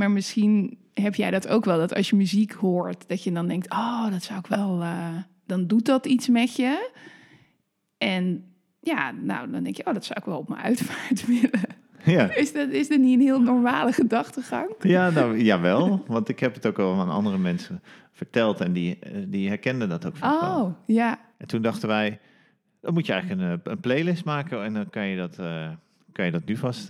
maar 0.00 0.10
misschien 0.10 0.78
heb 0.94 1.14
jij 1.14 1.30
dat 1.30 1.48
ook 1.48 1.64
wel. 1.64 1.78
Dat 1.78 1.94
als 1.94 2.10
je 2.10 2.16
muziek 2.16 2.52
hoort, 2.52 3.08
dat 3.08 3.22
je 3.24 3.32
dan 3.32 3.48
denkt, 3.48 3.70
oh, 3.70 4.10
dat 4.10 4.22
zou 4.22 4.38
ik 4.38 4.46
wel. 4.46 4.82
eh, 4.82 5.16
dan 5.46 5.66
doet 5.66 5.86
dat 5.86 6.06
iets 6.06 6.28
met 6.28 6.56
je. 6.56 6.90
En 7.98 8.44
ja, 8.80 9.10
nou, 9.10 9.50
dan 9.50 9.62
denk 9.62 9.76
je, 9.76 9.86
oh, 9.86 9.94
dat 9.94 10.04
zou 10.04 10.18
ik 10.18 10.24
wel 10.24 10.38
op 10.38 10.48
mijn 10.48 10.60
uitvaart 10.62 11.26
willen. 11.40 11.78
Ja. 12.04 12.34
Is 12.34 12.52
dat, 12.52 12.68
is 12.68 12.88
dat 12.88 12.98
niet 12.98 13.14
een 13.14 13.26
heel 13.26 13.40
normale 13.40 13.92
gedachtegang? 13.92 14.70
Ja, 14.80 15.10
nou, 15.10 15.42
jawel. 15.42 16.04
Want 16.06 16.28
ik 16.28 16.40
heb 16.40 16.54
het 16.54 16.66
ook 16.66 16.78
al 16.78 17.00
aan 17.00 17.10
andere 17.10 17.38
mensen 17.38 17.82
verteld. 18.12 18.60
En 18.60 18.72
die, 18.72 18.98
eh, 18.98 19.12
die 19.26 19.48
herkenden 19.48 19.88
dat 19.88 20.06
ook 20.06 20.16
van 20.16 20.40
wel. 20.40 20.64
Oh, 20.64 20.74
ja. 20.86 21.18
En 21.36 21.46
toen 21.46 21.62
dachten 21.62 21.88
wij, 21.88 22.20
dan 22.80 22.94
moet 22.94 23.06
je 23.06 23.12
eigenlijk 23.12 23.42
een, 23.42 23.50
eh, 23.52 23.72
een 23.72 23.80
playlist 23.80 24.24
maken. 24.24 24.64
En 24.64 24.74
dan 24.74 24.90
kan 24.90 25.06
je 25.06 25.16
dat, 25.16 25.36
kan 26.12 26.24
je 26.24 26.30
dat 26.30 26.44
nu 26.44 26.56
vast 26.56 26.88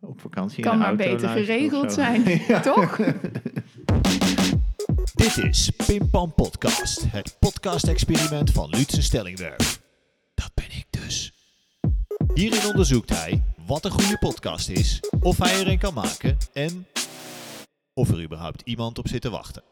op 0.00 0.20
vakantie 0.20 0.62
Kan 0.62 0.72
in 0.72 0.78
de 0.78 0.84
maar 0.84 0.94
auto 0.98 1.12
beter 1.14 1.28
geregeld 1.28 1.92
zijn, 1.92 2.22
Ja. 2.48 2.60
toch? 2.60 2.96
Dit 5.14 5.36
is 5.36 5.70
Pim 5.86 6.10
Pam 6.10 6.34
Podcast, 6.34 7.04
het 7.08 7.36
podcast-experiment 7.38 8.50
van 8.50 8.68
Lutsen 8.70 9.02
Stellingwerf. 9.02 9.80
Dat 10.34 10.50
ben 10.54 10.66
ik 10.70 10.86
dus. 10.90 11.32
Hierin 12.34 12.66
onderzoekt 12.66 13.10
hij 13.10 13.42
wat 13.66 13.84
een 13.84 13.90
goede 13.90 14.18
podcast 14.18 14.68
is, 14.68 15.00
of 15.20 15.38
hij 15.38 15.60
er 15.60 15.68
een 15.68 15.78
kan 15.78 15.94
maken 15.94 16.36
en 16.52 16.86
of 17.94 18.08
er 18.10 18.22
überhaupt 18.22 18.62
iemand 18.64 18.98
op 18.98 19.08
zit 19.08 19.20
te 19.20 19.30
wachten. 19.30 19.62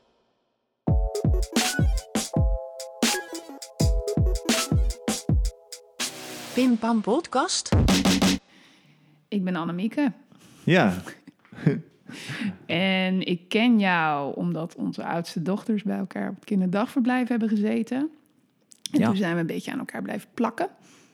Pim 6.54 6.78
Pam 6.78 7.00
Podcast. 7.00 7.68
Ik 9.36 9.44
ben 9.44 9.56
Annemieke. 9.56 10.12
Ja, 10.64 10.92
En 12.66 13.26
ik 13.26 13.48
ken 13.48 13.78
jou 13.78 14.34
omdat 14.36 14.74
onze 14.74 15.04
oudste 15.04 15.42
dochters 15.42 15.82
bij 15.82 15.96
elkaar 15.98 16.28
op 16.28 16.34
het 16.34 16.44
kinderdagverblijf 16.44 17.28
hebben 17.28 17.48
gezeten. 17.48 18.10
En 18.92 18.98
Ja. 19.00 19.06
toen 19.06 19.16
zijn 19.16 19.34
we 19.34 19.40
een 19.40 19.46
beetje 19.46 19.72
aan 19.72 19.78
elkaar 19.78 20.02
blijven 20.02 20.28
plakken. 20.34 20.68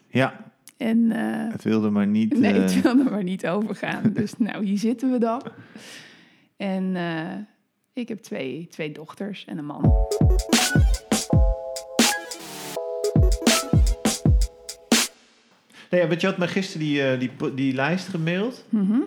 ja, 0.09 0.53
En 0.77 1.13
eh, 1.13 1.53
het 1.53 1.63
wilde 1.63 1.91
maar 1.91 2.07
niet. 2.07 2.39
nee, 2.41 2.53
eh, 2.53 2.61
het 2.61 2.83
wilde 2.83 3.11
maar 3.11 3.23
niet 3.23 3.47
overgaan. 3.47 4.03
Dus 4.15 4.39
nou, 4.39 4.65
hier 4.65 4.79
zitten 4.79 5.11
we 5.13 5.19
dan. 5.19 5.43
En 6.57 6.97
eh, 6.97 7.37
ik 7.93 8.09
heb 8.09 8.19
twee, 8.19 8.67
twee 8.71 8.93
dochters 8.93 9.45
en 9.45 9.59
een 9.59 9.67
man. 9.67 9.93
Nee, 15.93 16.07
want 16.07 16.21
je 16.21 16.27
had 16.27 16.39
me 16.39 16.49
gisteren 16.49 16.87
die, 16.87 17.03
eh, 17.03 17.19
die, 17.19 17.31
die 17.55 17.75
lijst 17.75 18.09
gemaild. 18.09 18.65
Mhm. 18.69 19.01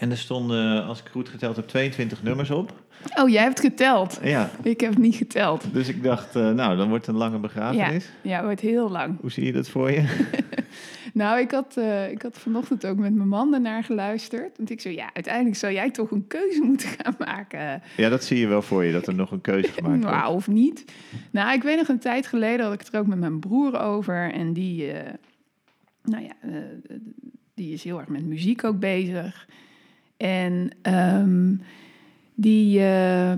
En 0.00 0.10
er 0.10 0.18
stonden, 0.18 0.84
als 0.84 1.00
ik 1.00 1.08
goed 1.10 1.28
geteld 1.28 1.56
heb, 1.56 1.66
22 1.68 2.22
nummers 2.22 2.50
op. 2.50 2.72
Oh, 3.16 3.28
jij 3.28 3.42
hebt 3.42 3.60
geteld. 3.60 4.18
Ja, 4.22 4.50
Ik 4.62 4.80
heb 4.80 4.98
niet 4.98 5.14
geteld. 5.14 5.64
dus 5.72 5.88
ik 5.88 6.02
dacht, 6.02 6.36
eh, 6.36 6.50
nou, 6.50 6.76
dan 6.76 6.88
wordt 6.88 7.06
het 7.06 7.14
een 7.14 7.20
lange 7.20 7.38
begrafenis. 7.38 8.10
Ja, 8.22 8.42
wordt 8.42 8.60
heel 8.60 8.90
lang. 8.90 9.20
Hoe 9.20 9.30
zie 9.30 9.44
je 9.44 9.52
dat 9.52 9.68
voor 9.68 9.90
je? 9.90 10.04
Nou, 11.14 11.40
ik 11.40 11.50
had, 11.50 11.76
eh, 11.76 12.10
ik 12.10 12.22
had 12.22 12.38
vanochtend 12.38 12.86
ook 12.86 12.96
met 12.96 13.14
mijn 13.14 13.28
man 13.28 13.54
ernaar 13.54 13.84
geluisterd. 13.84 14.56
Want 14.56 14.70
ik 14.70 14.80
zei, 14.80 14.94
ja, 14.94 15.10
uiteindelijk 15.12 15.56
zou 15.56 15.72
jij 15.72 15.90
toch 15.90 16.10
een 16.10 16.26
keuze 16.26 16.62
moeten 16.70 16.88
gaan 16.88 17.14
maken. 17.18 17.82
Ja, 17.96 18.08
dat 18.08 18.24
zie 18.24 18.38
je 18.38 18.46
wel 18.46 18.62
voor 18.62 18.84
je, 18.84 18.92
dat 18.92 19.06
er 19.06 19.14
nog 19.14 19.30
een 19.30 19.40
keuze 19.40 19.72
gemaakt 19.76 20.02
wordt. 20.02 20.16
Nou, 20.16 20.34
of 20.34 20.48
niet. 20.48 20.84
Nou, 21.30 21.52
ik 21.52 21.62
weet 21.62 21.76
nog 21.76 21.88
een 21.88 21.98
tijd 21.98 22.26
geleden 22.26 22.64
had 22.64 22.74
ik 22.74 22.80
het 22.80 22.94
er 22.94 23.00
ook 23.00 23.06
met 23.06 23.18
mijn 23.18 23.40
broer 23.40 23.80
over. 23.80 24.32
En 24.32 24.52
die, 24.52 24.92
eh, 24.92 25.12
nou 26.04 26.22
ja, 26.22 26.32
eh, 26.40 26.58
die 27.54 27.72
is 27.72 27.84
heel 27.84 27.98
erg 27.98 28.08
met 28.08 28.24
muziek 28.24 28.64
ook 28.64 28.78
bezig. 28.78 29.48
En 30.16 30.70
ehm, 30.82 31.54
die, 32.34 32.78
eh, 32.78 33.32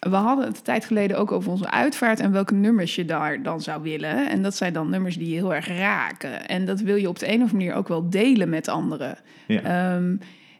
we 0.00 0.16
hadden 0.16 0.46
het 0.46 0.56
een 0.56 0.62
tijd 0.62 0.84
geleden 0.84 1.18
ook 1.18 1.32
over 1.32 1.50
onze 1.50 1.70
uitvaart 1.70 2.20
en 2.20 2.32
welke 2.32 2.54
nummers 2.54 2.94
je 2.94 3.04
daar 3.04 3.42
dan 3.42 3.60
zou 3.60 3.82
willen. 3.82 4.30
En 4.30 4.42
dat 4.42 4.56
zijn 4.56 4.72
dan 4.72 4.90
nummers 4.90 5.18
die 5.18 5.28
je 5.28 5.34
heel 5.34 5.54
erg 5.54 5.68
raken. 5.68 6.48
En 6.48 6.64
dat 6.64 6.80
wil 6.80 6.96
je 6.96 7.08
op 7.08 7.18
de 7.18 7.26
een 7.26 7.34
of 7.34 7.40
andere 7.40 7.58
manier 7.58 7.74
ook 7.74 7.88
wel 7.88 8.10
delen 8.10 8.48
met 8.48 8.68
anderen. 8.68 9.18
Ja. 9.46 9.60
Ehm, 9.62 10.16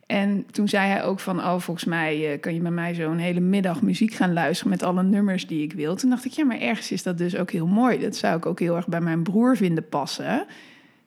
en 0.06 0.46
toen 0.50 0.68
zei 0.68 0.88
hij 0.88 1.04
ook 1.04 1.20
van, 1.20 1.38
oh, 1.38 1.58
volgens 1.58 1.84
mij 1.84 2.32
eh, 2.32 2.40
kan 2.40 2.54
je 2.54 2.60
met 2.60 2.72
mij 2.72 2.94
zo 2.94 3.10
een 3.10 3.18
hele 3.18 3.40
middag 3.40 3.82
muziek 3.82 4.14
gaan 4.14 4.32
luisteren 4.32 4.72
met 4.72 4.82
alle 4.82 5.02
nummers 5.02 5.46
die 5.46 5.62
ik 5.62 5.72
wil. 5.72 5.96
Toen 5.96 6.10
dacht 6.10 6.24
ik, 6.24 6.32
ja, 6.32 6.44
maar 6.44 6.60
ergens 6.60 6.92
is 6.92 7.02
dat 7.02 7.18
dus 7.18 7.36
ook 7.36 7.50
heel 7.50 7.66
mooi. 7.66 7.98
Dat 7.98 8.16
zou 8.16 8.36
ik 8.36 8.46
ook 8.46 8.60
heel 8.60 8.76
erg 8.76 8.88
bij 8.88 9.00
mijn 9.00 9.22
broer 9.22 9.56
vinden 9.56 9.88
passen. 9.88 10.46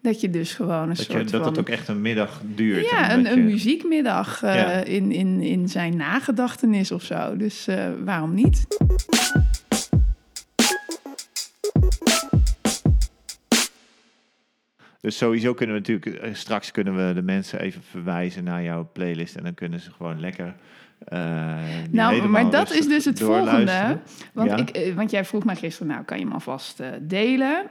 Dat 0.01 0.21
je 0.21 0.29
dus 0.29 0.53
gewoon 0.53 0.81
een 0.81 0.87
Dat, 0.87 0.97
je, 0.97 1.03
soort 1.03 1.31
dat 1.31 1.41
van... 1.41 1.49
het 1.49 1.59
ook 1.59 1.69
echt 1.69 1.87
een 1.87 2.01
middag 2.01 2.41
duurt. 2.45 2.89
Ja, 2.89 3.09
en 3.09 3.19
een, 3.19 3.31
een 3.31 3.37
je- 3.37 3.43
muziekmiddag 3.43 4.43
eh, 4.43 4.55
Ja. 4.55 4.71
in, 4.71 5.11
in, 5.11 5.41
in 5.41 5.69
zijn 5.69 5.95
nagedachtenis 5.97 6.91
of 6.91 7.03
zo. 7.03 7.37
Dus 7.37 7.67
eh, 7.67 7.85
waarom 8.03 8.33
niet? 8.33 8.67
Dus 15.01 15.17
sowieso 15.17 15.53
kunnen 15.53 15.75
we 15.75 15.81
natuurlijk, 15.81 16.21
eh, 16.21 16.33
straks 16.33 16.71
kunnen 16.71 17.07
we 17.07 17.13
de 17.13 17.21
mensen 17.21 17.59
even 17.59 17.81
verwijzen 17.83 18.43
naar 18.43 18.63
jouw 18.63 18.89
playlist. 18.93 19.35
En 19.35 19.43
dan 19.43 19.53
kunnen 19.53 19.79
ze 19.79 19.91
gewoon 19.91 20.19
lekker. 20.19 20.55
die 21.09 21.17
Nou, 21.91 22.27
maar 22.27 22.49
dat 22.49 22.71
is 22.71 22.87
dus 22.87 23.05
het 23.05 23.19
volgende. 23.19 23.99
Want, 24.33 24.49
Ja. 24.49 24.57
ik, 24.57 24.93
want 24.95 25.11
jij 25.11 25.25
vroeg 25.25 25.43
mij 25.45 25.55
gisteren, 25.55 25.87
nou 25.87 26.03
kan 26.03 26.17
je 26.17 26.23
hem 26.23 26.33
alvast 26.33 26.81
delen? 27.01 27.65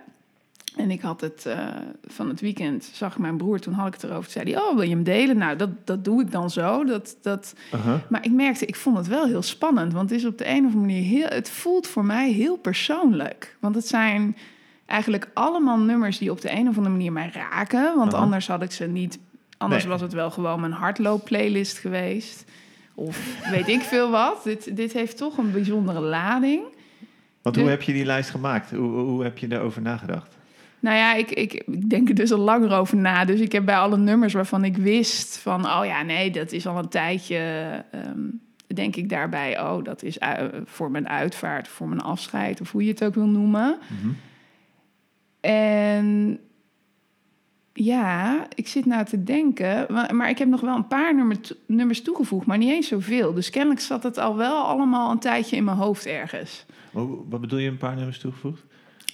En 0.76 0.90
ik 0.90 1.00
had 1.00 1.20
het 1.20 1.46
eh, 1.46 1.58
van 2.06 2.28
het 2.28 2.40
weekend, 2.40 2.90
zag 2.92 3.18
mijn 3.18 3.36
broer, 3.36 3.58
toen 3.58 3.72
had 3.74 3.86
ik 3.86 3.92
het 3.92 4.02
erover. 4.02 4.22
Toen 4.22 4.42
zei 4.42 4.52
hij, 4.54 4.62
oh 4.62 4.74
wil 4.74 4.82
je 4.82 4.90
hem 4.94 5.02
delen? 5.02 5.38
Nou, 5.38 5.56
dat, 5.56 5.70
dat 5.84 6.04
doe 6.04 6.20
ik 6.22 6.30
dan 6.30 6.50
zo. 6.50 6.84
Dat, 6.84 7.16
dat... 7.22 7.54
Uh-huh. 7.74 7.94
Maar 8.08 8.24
ik 8.24 8.32
merkte, 8.32 8.66
ik 8.66 8.76
vond 8.76 8.96
het 8.96 9.06
wel 9.06 9.26
heel 9.26 9.42
spannend. 9.42 9.92
Want 9.92 10.10
het 10.10 10.18
is 10.18 10.26
op 10.26 10.38
de 10.38 10.44
een 10.48 10.64
of 10.66 10.72
andere 10.74 10.80
manier 10.80 11.02
heel, 11.02 11.26
het 11.28 11.50
voelt 11.50 11.86
voor 11.86 12.04
mij 12.04 12.30
heel 12.32 12.56
persoonlijk. 12.56 13.56
Want 13.60 13.74
het 13.74 13.86
zijn 13.86 14.36
eigenlijk 14.86 15.30
allemaal 15.34 15.78
nummers 15.78 16.18
die 16.18 16.30
op 16.30 16.40
de 16.40 16.50
een 16.52 16.68
of 16.68 16.76
andere 16.76 16.94
manier 16.94 17.12
mij 17.12 17.30
raken. 17.32 17.96
Want 17.96 18.14
Aha. 18.14 18.22
anders 18.22 18.46
had 18.46 18.62
ik 18.62 18.72
ze 18.72 18.84
niet. 18.86 19.18
Anders 19.58 19.82
Nee. 19.82 19.92
was 19.92 20.00
het 20.00 20.12
wel 20.12 20.30
gewoon 20.30 20.60
mijn 20.60 20.72
hardloop-playlist 20.72 21.78
geweest. 21.78 22.44
Of 22.94 23.36
weet 23.50 23.68
ik 23.68 23.80
veel 23.80 24.10
wat. 24.10 24.40
Dit, 24.44 24.76
dit 24.76 24.92
heeft 24.92 25.16
toch 25.16 25.38
een 25.38 25.52
bijzondere 25.52 26.00
lading. 26.00 26.62
Want 27.42 27.56
hoe 27.56 27.64
De- 27.64 27.70
heb 27.70 27.82
je 27.82 27.92
die 27.92 28.04
lijst 28.04 28.30
gemaakt? 28.30 28.70
Hoe, 28.70 28.90
hoe 29.00 29.22
heb 29.22 29.38
je 29.38 29.46
daarover 29.48 29.82
nagedacht? 29.82 30.35
Nou 30.80 30.96
ja, 30.96 31.14
ik, 31.14 31.30
ik, 31.30 31.52
ik 31.52 31.90
denk 31.90 32.08
er 32.08 32.14
dus 32.14 32.32
al 32.32 32.38
langer 32.38 32.72
over 32.72 32.96
na. 32.96 33.24
Dus 33.24 33.40
ik 33.40 33.52
heb 33.52 33.64
bij 33.64 33.76
alle 33.76 33.96
nummers 33.96 34.32
waarvan 34.32 34.64
ik 34.64 34.76
wist 34.76 35.38
van... 35.38 35.64
oh 35.64 35.80
ja, 35.84 36.02
nee, 36.02 36.30
dat 36.30 36.52
is 36.52 36.66
al 36.66 36.78
een 36.78 36.88
tijdje... 36.88 37.36
ehm, 37.90 38.20
denk 38.74 38.96
ik 38.96 39.08
daarbij, 39.08 39.60
oh, 39.60 39.84
dat 39.84 40.02
is 40.02 40.18
voor 40.64 40.90
mijn 40.90 41.08
uitvaart... 41.08 41.68
voor 41.68 41.88
mijn 41.88 42.00
afscheid, 42.00 42.60
of 42.60 42.72
hoe 42.72 42.84
je 42.84 42.90
het 42.90 43.04
ook 43.04 43.14
wil 43.14 43.26
noemen. 43.26 43.78
Mhm. 43.88 44.12
En 45.40 46.38
ja, 47.72 48.46
ik 48.54 48.68
zit 48.68 48.86
nou 48.86 49.04
te 49.04 49.22
denken... 49.22 49.86
Maar, 49.90 50.28
ik 50.28 50.38
heb 50.38 50.48
nog 50.48 50.60
wel 50.60 50.76
een 50.76 50.86
paar 50.86 51.14
nummer, 51.14 51.36
nummers 51.66 52.02
toegevoegd... 52.02 52.46
maar 52.46 52.58
niet 52.58 52.72
eens 52.72 52.88
zoveel. 52.88 53.34
Dus 53.34 53.50
kennelijk 53.50 53.80
zat 53.80 54.02
het 54.02 54.18
al 54.18 54.36
wel 54.36 54.64
allemaal 54.64 55.10
een 55.10 55.18
tijdje 55.18 55.56
in 55.56 55.64
mijn 55.64 55.76
hoofd 55.76 56.06
ergens. 56.06 56.64
Hoe- 56.92 57.18
wat 57.28 57.40
bedoel 57.40 57.58
je, 57.58 57.68
een 57.68 57.76
paar 57.76 57.96
nummers 57.96 58.18
toegevoegd? 58.18 58.64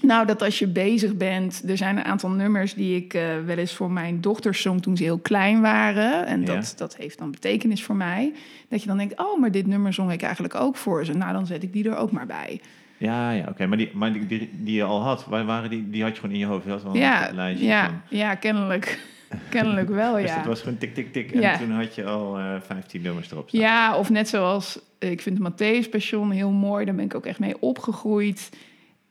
Nou, 0.02 0.26
dat 0.26 0.42
als 0.42 0.58
je 0.58 0.66
bezig 0.66 1.16
bent, 1.16 1.62
er 1.68 1.76
zijn 1.76 1.96
een 1.96 2.04
aantal 2.04 2.30
nummers 2.30 2.74
die 2.74 2.96
ik 2.96 3.14
eh, 3.14 3.22
wel 3.46 3.56
eens 3.56 3.72
voor 3.74 3.90
mijn 3.90 4.20
dochters 4.20 4.62
zong 4.62 4.82
toen 4.82 4.96
ze 4.96 5.02
heel 5.02 5.18
klein 5.18 5.60
waren. 5.60 6.26
En 6.26 6.40
Ja. 6.40 6.46
dat, 6.46 6.74
dat 6.76 6.96
heeft 6.96 7.18
dan 7.18 7.30
betekenis 7.30 7.82
voor 7.84 7.94
mij. 7.96 8.32
Dat 8.68 8.80
je 8.82 8.86
dan 8.88 8.96
denkt, 8.96 9.18
oh, 9.18 9.40
maar 9.40 9.50
dit 9.50 9.66
nummer 9.66 9.92
zong 9.92 10.12
ik 10.12 10.22
eigenlijk 10.22 10.54
ook 10.54 10.76
voor 10.76 11.04
ze. 11.04 11.12
Nou, 11.12 11.32
dan 11.32 11.46
zet 11.46 11.62
ik 11.62 11.72
die 11.72 11.88
er 11.90 11.96
ook 11.96 12.10
maar 12.12 12.26
bij. 12.26 12.60
Ja, 12.96 13.30
ja, 13.30 13.46
oké. 13.48 13.66
Maar, 13.66 13.78
die, 13.78 13.90
maar 13.94 14.12
die, 14.12 14.26
die, 14.26 14.50
die 14.52 14.74
je 14.74 14.82
al 14.84 15.02
had, 15.02 15.24
waar 15.28 15.44
waren 15.44 15.70
die? 15.70 15.90
Die 15.90 16.02
had 16.02 16.12
je 16.14 16.16
gewoon 16.20 16.34
in 16.34 16.40
je 16.40 16.46
hoofd. 16.46 16.64
Je 16.64 16.70
had 16.70 16.82
wel 16.82 16.96
ja, 16.96 17.28
een 17.28 17.34
lijstje 17.34 17.66
ja, 17.66 17.84
van. 17.86 18.00
ja, 18.18 18.34
kennelijk. 18.34 18.98
kennelijk 19.50 19.88
wel, 19.88 20.12
Dus 20.14 20.24
ja. 20.30 20.36
dat 20.36 20.44
was 20.46 20.60
gewoon 20.60 20.78
tik, 20.78 20.94
tik, 20.94 21.12
tik. 21.12 21.32
En 21.32 21.40
Ja. 21.40 21.56
toen 21.58 21.70
had 21.70 21.94
je 21.94 22.04
al 22.04 22.38
eh 22.38 22.54
15 22.66 23.02
nummers 23.02 23.30
erop 23.30 23.48
staan. 23.48 23.60
Ja, 23.60 23.96
of 23.96 24.10
net 24.10 24.28
zoals, 24.28 24.78
eh, 24.98 25.10
ik 25.10 25.20
vind 25.20 25.38
het 25.38 25.52
Matthäus 25.52 25.88
Passion 25.90 26.30
heel 26.30 26.50
mooi. 26.50 26.84
Daar 26.84 26.94
ben 26.94 27.04
ik 27.04 27.14
ook 27.14 27.26
echt 27.26 27.38
mee 27.38 27.54
opgegroeid. 27.60 28.50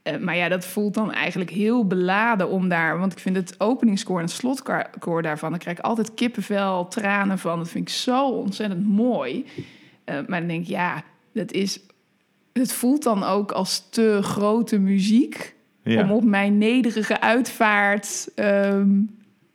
Eh, 0.04 0.18
maar 0.18 0.36
ja, 0.36 0.50
dat 0.50 0.66
voelt 0.66 0.94
dan 0.94 1.12
eigenlijk 1.12 1.50
heel 1.50 1.88
beladen 1.88 2.50
om 2.50 2.70
daar... 2.70 3.00
Want 3.00 3.12
ik 3.12 3.20
vind 3.20 3.36
het 3.36 3.56
openingskoor 3.58 4.18
en 4.18 4.26
het 4.26 4.34
slotkoor 4.34 5.22
daarvan... 5.22 5.50
daar 5.50 5.60
krijg 5.60 5.78
ik 5.78 5.84
altijd 5.84 6.14
kippenvel, 6.14 6.88
tranen 6.88 7.40
van. 7.40 7.58
Dat 7.58 7.70
vind 7.70 7.88
ik 7.88 7.94
zo 7.94 8.30
ontzettend 8.30 8.88
mooi. 8.88 9.46
Eh, 10.04 10.16
maar 10.28 10.40
dan 10.40 10.48
denk 10.48 10.62
ik, 10.62 10.68
ja, 10.68 11.04
dat 11.34 11.52
is... 11.52 11.80
Het 12.54 12.74
voelt 12.74 13.04
dan 13.04 13.24
ook 13.24 13.52
als 13.52 13.90
te 13.90 14.20
grote 14.22 14.80
muziek... 14.80 15.56
Ja. 15.84 16.04
om 16.04 16.12
op 16.12 16.24
mijn 16.24 16.58
nederige 16.58 17.22
uitvaart 17.22 18.30
ehm, 18.36 18.90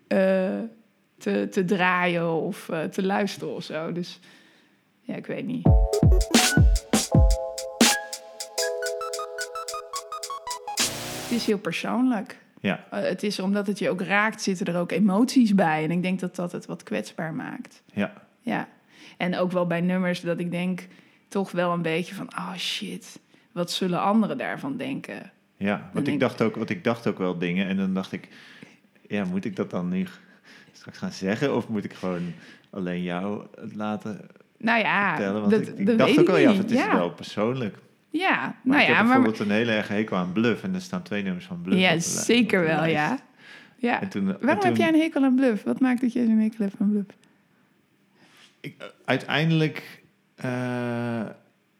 eh, 0.08 0.58
te, 1.18 1.48
te 1.50 1.64
draaien 1.64 2.32
of 2.32 2.70
te 2.90 3.02
luisteren 3.02 3.54
of 3.54 3.62
zo. 3.64 3.92
Dus 3.92 4.20
ja, 5.00 5.14
ik 5.14 5.26
weet 5.26 5.46
niet. 5.46 5.68
Is 11.36 11.46
heel 11.46 11.58
persoonlijk. 11.58 12.38
ja. 12.60 12.84
Eh, 12.90 13.00
het 13.00 13.22
is 13.22 13.38
omdat 13.38 13.66
het 13.66 13.78
je 13.78 13.90
ook 13.90 14.00
raakt, 14.00 14.42
zitten 14.42 14.66
er 14.66 14.80
ook 14.80 14.92
emoties 14.92 15.54
bij. 15.54 15.84
En 15.84 15.90
ik 15.90 16.02
denk 16.02 16.20
dat 16.20 16.36
dat 16.36 16.52
het 16.52 16.66
wat 16.66 16.82
kwetsbaar 16.82 17.34
maakt. 17.34 17.82
ja. 17.92 18.12
Ja. 18.40 18.68
En 19.16 19.36
ook 19.36 19.52
wel 19.52 19.66
bij 19.66 19.80
nummers 19.80 20.20
dat 20.20 20.38
ik 20.38 20.50
denk 20.50 20.86
toch 21.28 21.50
wel 21.50 21.72
een 21.72 21.82
beetje 21.82 22.14
van, 22.14 22.28
oh 22.36 22.54
shit, 22.54 23.20
wat 23.52 23.70
zullen 23.70 24.00
anderen 24.00 24.38
daarvan 24.38 24.76
denken? 24.76 25.32
Ja, 25.56 25.90
want 25.92 26.04
denk 26.04 26.16
ik 26.16 26.20
dacht, 26.20 26.42
ook, 26.42 26.56
want 26.56 26.70
ik 26.70 26.84
dacht 26.84 27.06
ook 27.06 27.18
wel 27.18 27.38
dingen 27.38 27.66
en 27.66 27.76
dan 27.76 27.94
dacht 27.94 28.12
ik, 28.12 28.28
ja, 29.08 29.24
moet 29.24 29.44
ik 29.44 29.56
dat 29.56 29.70
dan 29.70 29.88
nu 29.88 30.06
straks 30.72 30.98
gaan 30.98 31.12
zeggen 31.12 31.56
of 31.56 31.68
moet 31.68 31.84
ik 31.84 31.92
gewoon 31.92 32.32
alleen 32.70 33.02
jou 33.02 33.46
het 33.60 33.74
laten 33.74 34.20
Nou 34.58 34.78
ja, 34.78 35.14
vertellen? 35.14 35.40
Want 35.40 35.52
dat, 35.52 35.78
ik, 35.78 35.86
dacht 35.86 36.10
weet 36.10 36.20
ook 36.20 36.28
al, 36.28 36.36
ik 36.36 36.42
ja, 36.42 36.54
het 36.54 36.70
is 36.70 36.78
ja. 36.78 36.96
wel 36.96 37.10
persoonlijk. 37.10 37.76
Ja, 38.10 38.36
Maar 38.40 38.56
nou 38.62 38.80
ik 38.80 38.86
heb 38.86 38.96
ja, 38.96 39.02
maar, 39.02 39.04
bijvoorbeeld 39.14 39.48
een 39.48 39.54
hele 39.56 39.72
erg 39.72 39.88
hekel 39.88 40.16
aan 40.16 40.32
Bluff 40.32 40.62
en 40.62 40.74
er 40.74 40.80
staan 40.80 41.02
twee 41.02 41.22
nummers 41.22 41.44
van 41.46 41.60
Bluff. 41.62 41.80
ja, 41.80 41.98
zeker 41.98 42.60
wel, 42.62 42.84
ja. 42.84 43.18
ja. 43.76 44.00
En 44.00 44.08
toen, 44.08 44.28
en 44.28 44.36
Waarom 44.40 44.60
toen- 44.60 44.68
heb 44.70 44.76
jij 44.76 44.88
een 44.88 45.00
hekel 45.00 45.22
aan 45.24 45.34
bluff? 45.34 45.62
Wat 45.62 45.80
maakt 45.80 46.00
dat 46.00 46.12
jij 46.12 46.24
zo'n 46.26 46.38
hekel 46.38 46.64
hebt 46.64 46.74
aan 46.80 46.90
bluff? 46.90 47.06
ik, 48.60 48.74
eh, 48.78 48.86
uiteindelijk, 49.04 50.02
eh, 50.34 51.20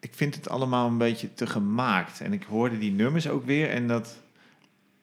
ik 0.00 0.14
vind 0.14 0.34
het 0.34 0.48
allemaal 0.48 0.88
een 0.88 0.98
beetje 0.98 1.34
te 1.34 1.46
gemaakt. 1.46 2.20
En 2.20 2.32
ik 2.32 2.42
hoorde 2.42 2.78
die 2.78 2.92
nummers 2.92 3.28
ook 3.28 3.44
weer 3.44 3.70
en 3.70 3.86
dat, 3.88 4.22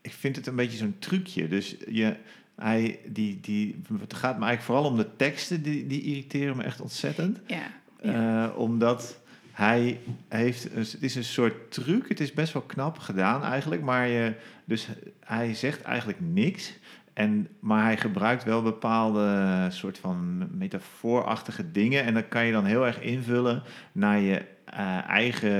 ik 0.01 0.11
vind 0.13 0.35
het 0.35 0.47
een 0.47 0.55
beetje 0.55 0.77
zo'n 0.77 0.95
trucje. 0.99 1.47
Dus 1.47 1.75
je, 1.89 2.15
hij, 2.55 2.99
die, 3.07 3.39
die, 3.41 3.81
het 3.99 4.13
gaat 4.13 4.37
me 4.39 4.45
eigenlijk 4.45 4.61
vooral 4.61 4.85
om 4.85 4.97
de 4.97 5.15
teksten, 5.15 5.61
die, 5.63 5.87
die 5.87 6.01
irriteren 6.01 6.57
me 6.57 6.63
echt 6.63 6.81
ontzettend. 6.81 7.39
Ja, 7.47 7.61
ja. 8.01 8.45
Eh, 8.49 8.57
omdat 8.57 9.19
hij 9.53 9.99
heeft, 10.27 10.63
het 10.73 10.97
is 10.99 11.15
een 11.15 11.23
soort 11.23 11.71
truc, 11.71 12.09
het 12.09 12.19
is 12.19 12.33
best 12.33 12.53
wel 12.53 12.61
knap 12.61 12.97
gedaan 12.99 13.43
eigenlijk, 13.43 13.81
maar 13.81 14.07
je, 14.07 14.33
dus 14.65 14.87
hij 15.19 15.53
zegt 15.53 15.81
eigenlijk 15.81 16.19
niks. 16.21 16.73
En, 17.13 17.47
maar 17.59 17.83
hij 17.83 17.97
gebruikt 17.97 18.43
wel 18.43 18.61
bepaalde 18.61 19.67
soort 19.69 19.97
van 19.97 20.47
metafoorachtige 20.57 21.71
dingen. 21.71 22.03
En 22.03 22.13
dat 22.13 22.27
kan 22.27 22.45
je 22.45 22.51
dan 22.51 22.65
heel 22.65 22.85
erg 22.85 23.01
invullen 23.01 23.63
naar 23.91 24.19
je 24.19 24.41
eh, 24.65 25.09
eigen. 25.09 25.51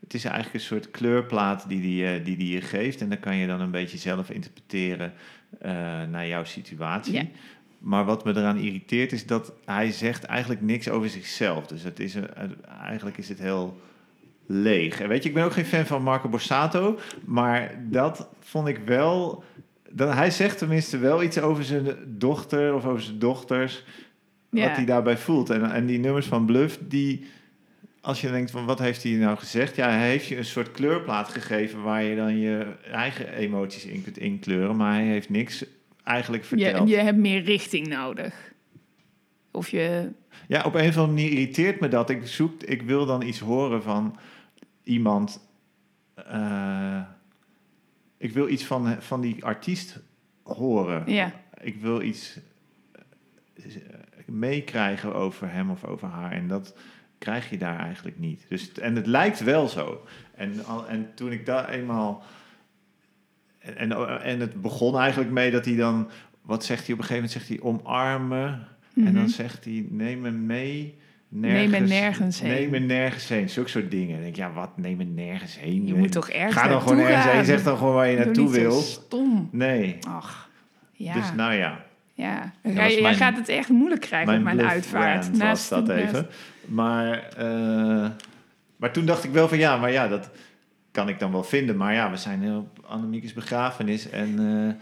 Het 0.00 0.14
is 0.14 0.24
eigenlijk 0.24 0.54
een 0.54 0.60
soort 0.60 0.90
kleurplaat 0.90 1.68
die 1.68 1.80
die, 1.80 2.36
die 2.36 2.52
je 2.52 2.60
geeft. 2.60 3.00
En 3.00 3.08
dan 3.08 3.20
kan 3.20 3.36
je 3.36 3.46
dan 3.46 3.60
een 3.60 3.70
beetje 3.70 3.98
zelf 3.98 4.30
interpreteren 4.30 5.12
eh, 5.60 5.72
naar 6.10 6.26
jouw 6.26 6.44
situatie. 6.44 7.30
Maar 7.82 8.04
wat 8.04 8.24
me 8.24 8.36
eraan 8.36 8.58
irriteert 8.58 9.12
is 9.12 9.26
dat 9.26 9.52
hij 9.64 9.90
zegt 9.90 10.24
eigenlijk 10.24 10.60
niks 10.60 10.88
over 10.88 11.08
zichzelf. 11.08 11.66
Dus 11.66 11.82
het 11.82 12.00
is 12.00 12.16
eigenlijk 12.88 13.18
is 13.18 13.28
het 13.28 13.38
heel 13.38 13.80
leeg. 14.46 15.00
En 15.00 15.08
weet 15.08 15.22
je, 15.22 15.28
ik 15.28 15.34
ben 15.34 15.44
ook 15.44 15.52
geen 15.52 15.64
fan 15.64 15.86
van 15.86 16.02
Marco 16.02 16.28
Borsato. 16.28 16.98
Maar 17.24 17.74
dat 17.90 18.28
vond 18.40 18.68
ik 18.68 18.78
wel... 18.84 19.44
Dat, 19.90 20.14
hij 20.14 20.30
zegt 20.30 20.58
tenminste 20.58 20.98
wel 20.98 21.22
iets 21.22 21.40
over 21.40 21.64
zijn 21.64 21.96
dochter 22.06 22.74
of 22.74 22.86
over 22.86 23.02
zijn 23.02 23.18
dochters. 23.18 23.84
Ja. 24.50 24.66
Wat 24.66 24.76
hij 24.76 24.84
daarbij 24.84 25.18
voelt. 25.18 25.50
En, 25.50 25.70
en 25.70 25.86
die 25.86 25.98
nummers 25.98 26.26
van 26.26 26.46
Bluff, 26.46 26.78
die... 26.88 27.24
Als 28.00 28.20
je 28.20 28.30
denkt 28.30 28.50
van 28.50 28.64
wat 28.64 28.78
heeft 28.78 29.02
hij 29.02 29.12
nou 29.12 29.36
gezegd? 29.36 29.76
Ja, 29.76 29.88
hij 29.88 30.08
heeft 30.08 30.26
je 30.26 30.36
een 30.36 30.44
soort 30.44 30.70
kleurplaat 30.70 31.28
gegeven... 31.28 31.82
waar 31.82 32.02
je 32.02 32.16
dan 32.16 32.38
je 32.38 32.66
eigen 32.90 33.32
emoties 33.32 33.84
in 33.84 34.02
kunt 34.02 34.18
inkleuren. 34.18 34.76
Maar 34.76 34.94
hij 34.94 35.04
heeft 35.04 35.30
niks 35.30 35.64
eigenlijk 36.04 36.44
verteld. 36.44 36.88
Je, 36.88 36.96
je 36.96 37.02
hebt 37.02 37.18
meer 37.18 37.42
richting 37.42 37.86
nodig. 37.86 38.52
Of 39.50 39.68
je... 39.68 40.10
Ja, 40.48 40.62
op 40.64 40.74
een 40.74 40.88
of 40.88 40.96
andere 40.96 41.06
manier 41.06 41.30
irriteert 41.30 41.80
me 41.80 41.88
dat. 41.88 42.10
Ik 42.10 42.26
zoek, 42.26 42.62
ik 42.62 42.82
wil 42.82 43.06
dan 43.06 43.22
iets 43.22 43.38
horen 43.38 43.82
van 43.82 44.18
iemand. 44.82 45.48
eh, 46.14 47.00
ik 48.18 48.32
wil 48.32 48.48
iets 48.48 48.64
van, 48.64 49.02
van 49.02 49.20
die 49.20 49.44
artiest 49.44 50.00
horen. 50.42 51.12
Ja. 51.12 51.32
Ik 51.60 51.76
wil 51.76 52.02
iets 52.02 52.38
eh, 53.54 53.64
meekrijgen 54.26 55.14
over 55.14 55.52
hem 55.52 55.70
of 55.70 55.84
over 55.84 56.08
haar. 56.08 56.32
En 56.32 56.48
dat 56.48 56.76
krijg 57.18 57.50
je 57.50 57.58
daar 57.58 57.78
eigenlijk 57.78 58.18
niet. 58.18 58.46
Dus, 58.48 58.72
en 58.72 58.96
het 58.96 59.06
lijkt 59.06 59.40
wel 59.40 59.68
zo. 59.68 60.06
En, 60.34 60.54
en 60.88 61.10
toen 61.14 61.32
ik 61.32 61.46
daar 61.46 61.68
eenmaal. 61.68 62.24
En, 63.76 64.20
en, 64.22 64.40
het 64.40 64.60
begon 64.62 64.98
eigenlijk 64.98 65.30
mee 65.30 65.50
dat 65.50 65.64
hij 65.64 65.76
dan. 65.76 66.08
Wat 66.42 66.64
zegt 66.64 66.86
hij 66.86 66.94
op 66.94 67.00
een 67.00 67.06
gegeven 67.06 67.28
moment? 67.28 67.32
Zegt 67.32 67.48
hij 67.48 67.60
omarmen. 67.70 68.66
En 68.96 69.02
Mhm. 69.02 69.14
dan 69.14 69.28
zegt 69.28 69.64
hij, 69.64 69.86
neem 69.90 70.20
me 70.20 70.30
mee. 70.30 70.98
Neem 71.28 71.70
me 71.70 71.78
nergens 71.78 72.40
heen. 72.40 72.50
Neem 72.50 72.70
me 72.70 72.78
nergens 72.78 73.28
heen. 73.28 73.48
Zulke 73.48 73.68
soort 73.70 73.90
dingen. 73.90 74.08
Dan 74.12 74.20
denk 74.20 74.28
ik, 74.28 74.36
ja, 74.36 74.52
wat? 74.52 74.76
Neem 74.78 74.96
me 74.96 75.04
nergens 75.04 75.58
heen. 75.60 75.86
Je 75.86 75.94
moet 75.94 76.12
toch 76.12 76.28
ergens 76.30 76.54
Ga 76.54 76.68
dan 76.68 76.80
gewoon 76.80 76.98
ergens 76.98 77.32
heen. 77.32 77.44
Zeg 77.44 77.62
dan 77.62 77.76
gewoon 77.76 77.94
waar 77.94 78.08
je 78.08 78.16
naartoe 78.16 78.50
wil. 78.50 78.70
stom. 78.80 79.48
Nee. 79.52 79.96
Ach, 80.08 80.48
ja. 80.92 81.12
Dus 81.14 81.32
nou 81.36 81.52
ja, 81.54 81.84
ja. 82.14 82.52
Jij, 82.62 82.98
mijn- 83.02 83.14
gaat 83.14 83.36
het 83.36 83.48
echt 83.48 83.68
moeilijk 83.68 84.00
krijgen 84.00 84.34
op 84.36 84.42
mijn 84.42 84.62
uitvaart. 84.62 85.38
was 85.38 85.68
dat 85.68 85.86
naast- 85.86 85.98
even. 86.00 86.26
Maar, 86.64 87.28
eh, 87.36 88.10
maar 88.76 88.92
toen 88.92 89.04
dacht 89.06 89.24
ik 89.24 89.30
wel 89.30 89.48
van 89.48 89.58
ja, 89.58 89.76
maar 89.76 89.92
ja, 89.92 90.08
dat 90.08 90.30
kan 90.92 91.08
ik 91.08 91.18
dan 91.18 91.32
wel 91.32 91.44
vinden. 91.44 91.76
Maar 91.76 91.94
ja, 91.94 92.10
we 92.10 92.16
zijn 92.16 92.42
heel 92.42 92.56
op 92.58 92.84
Annemiekes 92.86 93.32
begrafenis 93.32 94.10
en 94.10 94.38
eh 94.38 94.74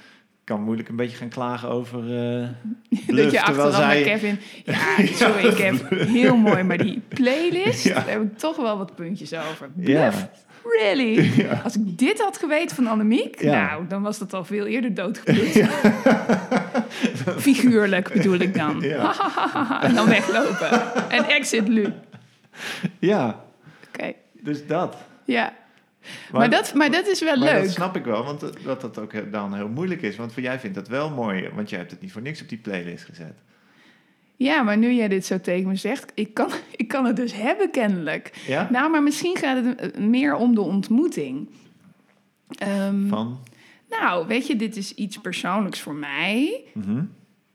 kan 0.45 0.62
moeilijk 0.62 0.89
een 0.89 0.97
beetje 0.97 1.17
gaan 1.17 1.29
klagen 1.29 1.69
over 1.69 1.99
eh 2.01 2.41
dat 2.91 3.07
bluff. 3.07 3.31
je 3.33 3.43
achteraf 3.43 3.75
zij... 3.75 4.03
Kevin... 4.03 4.39
Ja, 4.65 4.79
sorry, 5.27 5.45
ik 5.47 5.59
heb 5.59 5.91
heel 5.91 6.37
mooi, 6.37 6.62
maar 6.62 6.79
die 6.79 7.01
playlist, 7.09 7.85
Ja. 7.89 7.95
daar 7.95 8.09
heb 8.09 8.23
ik 8.23 8.39
toch 8.39 8.57
wel 8.57 8.79
wat 8.79 8.95
puntjes 8.95 9.35
over. 9.35 9.71
Bluff, 9.75 9.89
Ja. 10.21 10.31
really? 10.81 11.31
Ja. 11.43 11.61
Als 11.65 11.77
ik 11.77 11.99
dit 11.99 12.21
had 12.21 12.39
geweten 12.39 12.77
van 12.77 12.87
Annemiek, 12.87 13.43
Ja. 13.43 13.67
nou, 13.67 13.87
dan 13.89 14.03
was 14.03 14.19
dat 14.19 14.33
al 14.35 14.45
veel 14.45 14.67
eerder 14.67 14.95
doodgebloed. 14.95 15.65
Figuurlijk 17.39 18.12
bedoel 18.12 18.39
ik 18.39 18.55
dan. 18.55 18.83
En 19.81 19.95
dan 19.95 20.09
weglopen. 20.09 20.71
En 21.11 21.25
exit 21.25 21.69
Lu. 21.69 21.85
Oké, 21.87 21.93
ja, 22.99 23.41
dus 24.43 24.67
dat. 24.67 24.97
ja. 25.25 25.53
Maar, 26.32 26.50
dat, 26.50 26.75
maar 26.75 26.91
dat 26.91 27.06
is 27.06 27.20
wel 27.20 27.37
leuk. 27.37 27.62
dat 27.62 27.70
snap 27.70 27.97
ik 27.97 28.05
wel, 28.05 28.25
want 28.25 28.41
dat 28.41 28.56
dat, 28.64 28.81
dat 28.81 28.99
ook 28.99 29.32
dan 29.32 29.55
heel 29.55 29.69
moeilijk 29.69 30.02
is. 30.02 30.17
Want 30.17 30.32
voor 30.32 30.43
jij 30.43 30.61
vindt 30.61 30.76
dat 30.76 30.88
wel 30.88 31.11
mooi, 31.11 31.49
want 31.55 31.70
jij 31.70 31.79
hebt 31.79 31.91
het 31.91 32.00
niet 32.00 32.12
voor 32.12 32.23
niks 32.23 32.43
op 32.43 32.49
die 32.49 32.58
playlist 32.58 33.05
gezet. 33.05 33.35
Ja, 34.37 34.62
maar 34.62 34.76
nu 34.76 34.93
jij 34.93 35.08
dit 35.08 35.26
zo 35.26 35.41
tegen 35.41 35.69
me 35.69 35.76
zegt, 35.76 36.12
ik 36.14 36.35
kan, 36.35 36.50
ik 36.76 36.88
kan 36.88 37.05
het 37.05 37.17
dus 37.17 37.32
hebben 37.32 37.70
kennelijk. 37.70 38.43
Ja? 38.47 38.69
Nou, 38.70 38.91
maar 38.91 39.02
misschien 39.02 39.37
gaat 39.37 39.64
het 39.64 39.81
eh, 39.81 40.00
meer 40.00 40.35
om 40.35 40.55
de 40.55 40.61
ontmoeting. 40.61 41.49
Ehm, 42.49 43.06
Van? 43.08 43.38
nou, 43.88 44.26
weet 44.26 44.47
je, 44.47 44.56
dit 44.56 44.76
is 44.76 44.94
iets 44.94 45.19
persoonlijks 45.19 45.81
voor 45.81 45.94
mij. 45.94 46.64
Mhm. 46.73 47.05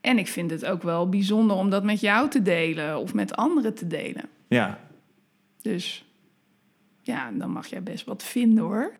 En 0.00 0.18
ik 0.18 0.28
vind 0.28 0.50
het 0.50 0.64
ook 0.64 0.82
wel 0.82 1.08
bijzonder 1.08 1.56
om 1.56 1.70
dat 1.70 1.84
met 1.84 2.00
jou 2.00 2.28
te 2.28 2.42
delen 2.42 2.98
of 2.98 3.14
met 3.14 3.36
anderen 3.36 3.74
te 3.74 3.86
delen. 3.86 4.24
Ja. 4.48 4.80
Dus 5.62 6.05
ja, 7.06 7.30
dan 7.32 7.50
mag 7.50 7.66
jij 7.66 7.82
best 7.82 8.04
wat 8.04 8.22
vinden 8.22 8.64
hoor. 8.64 8.92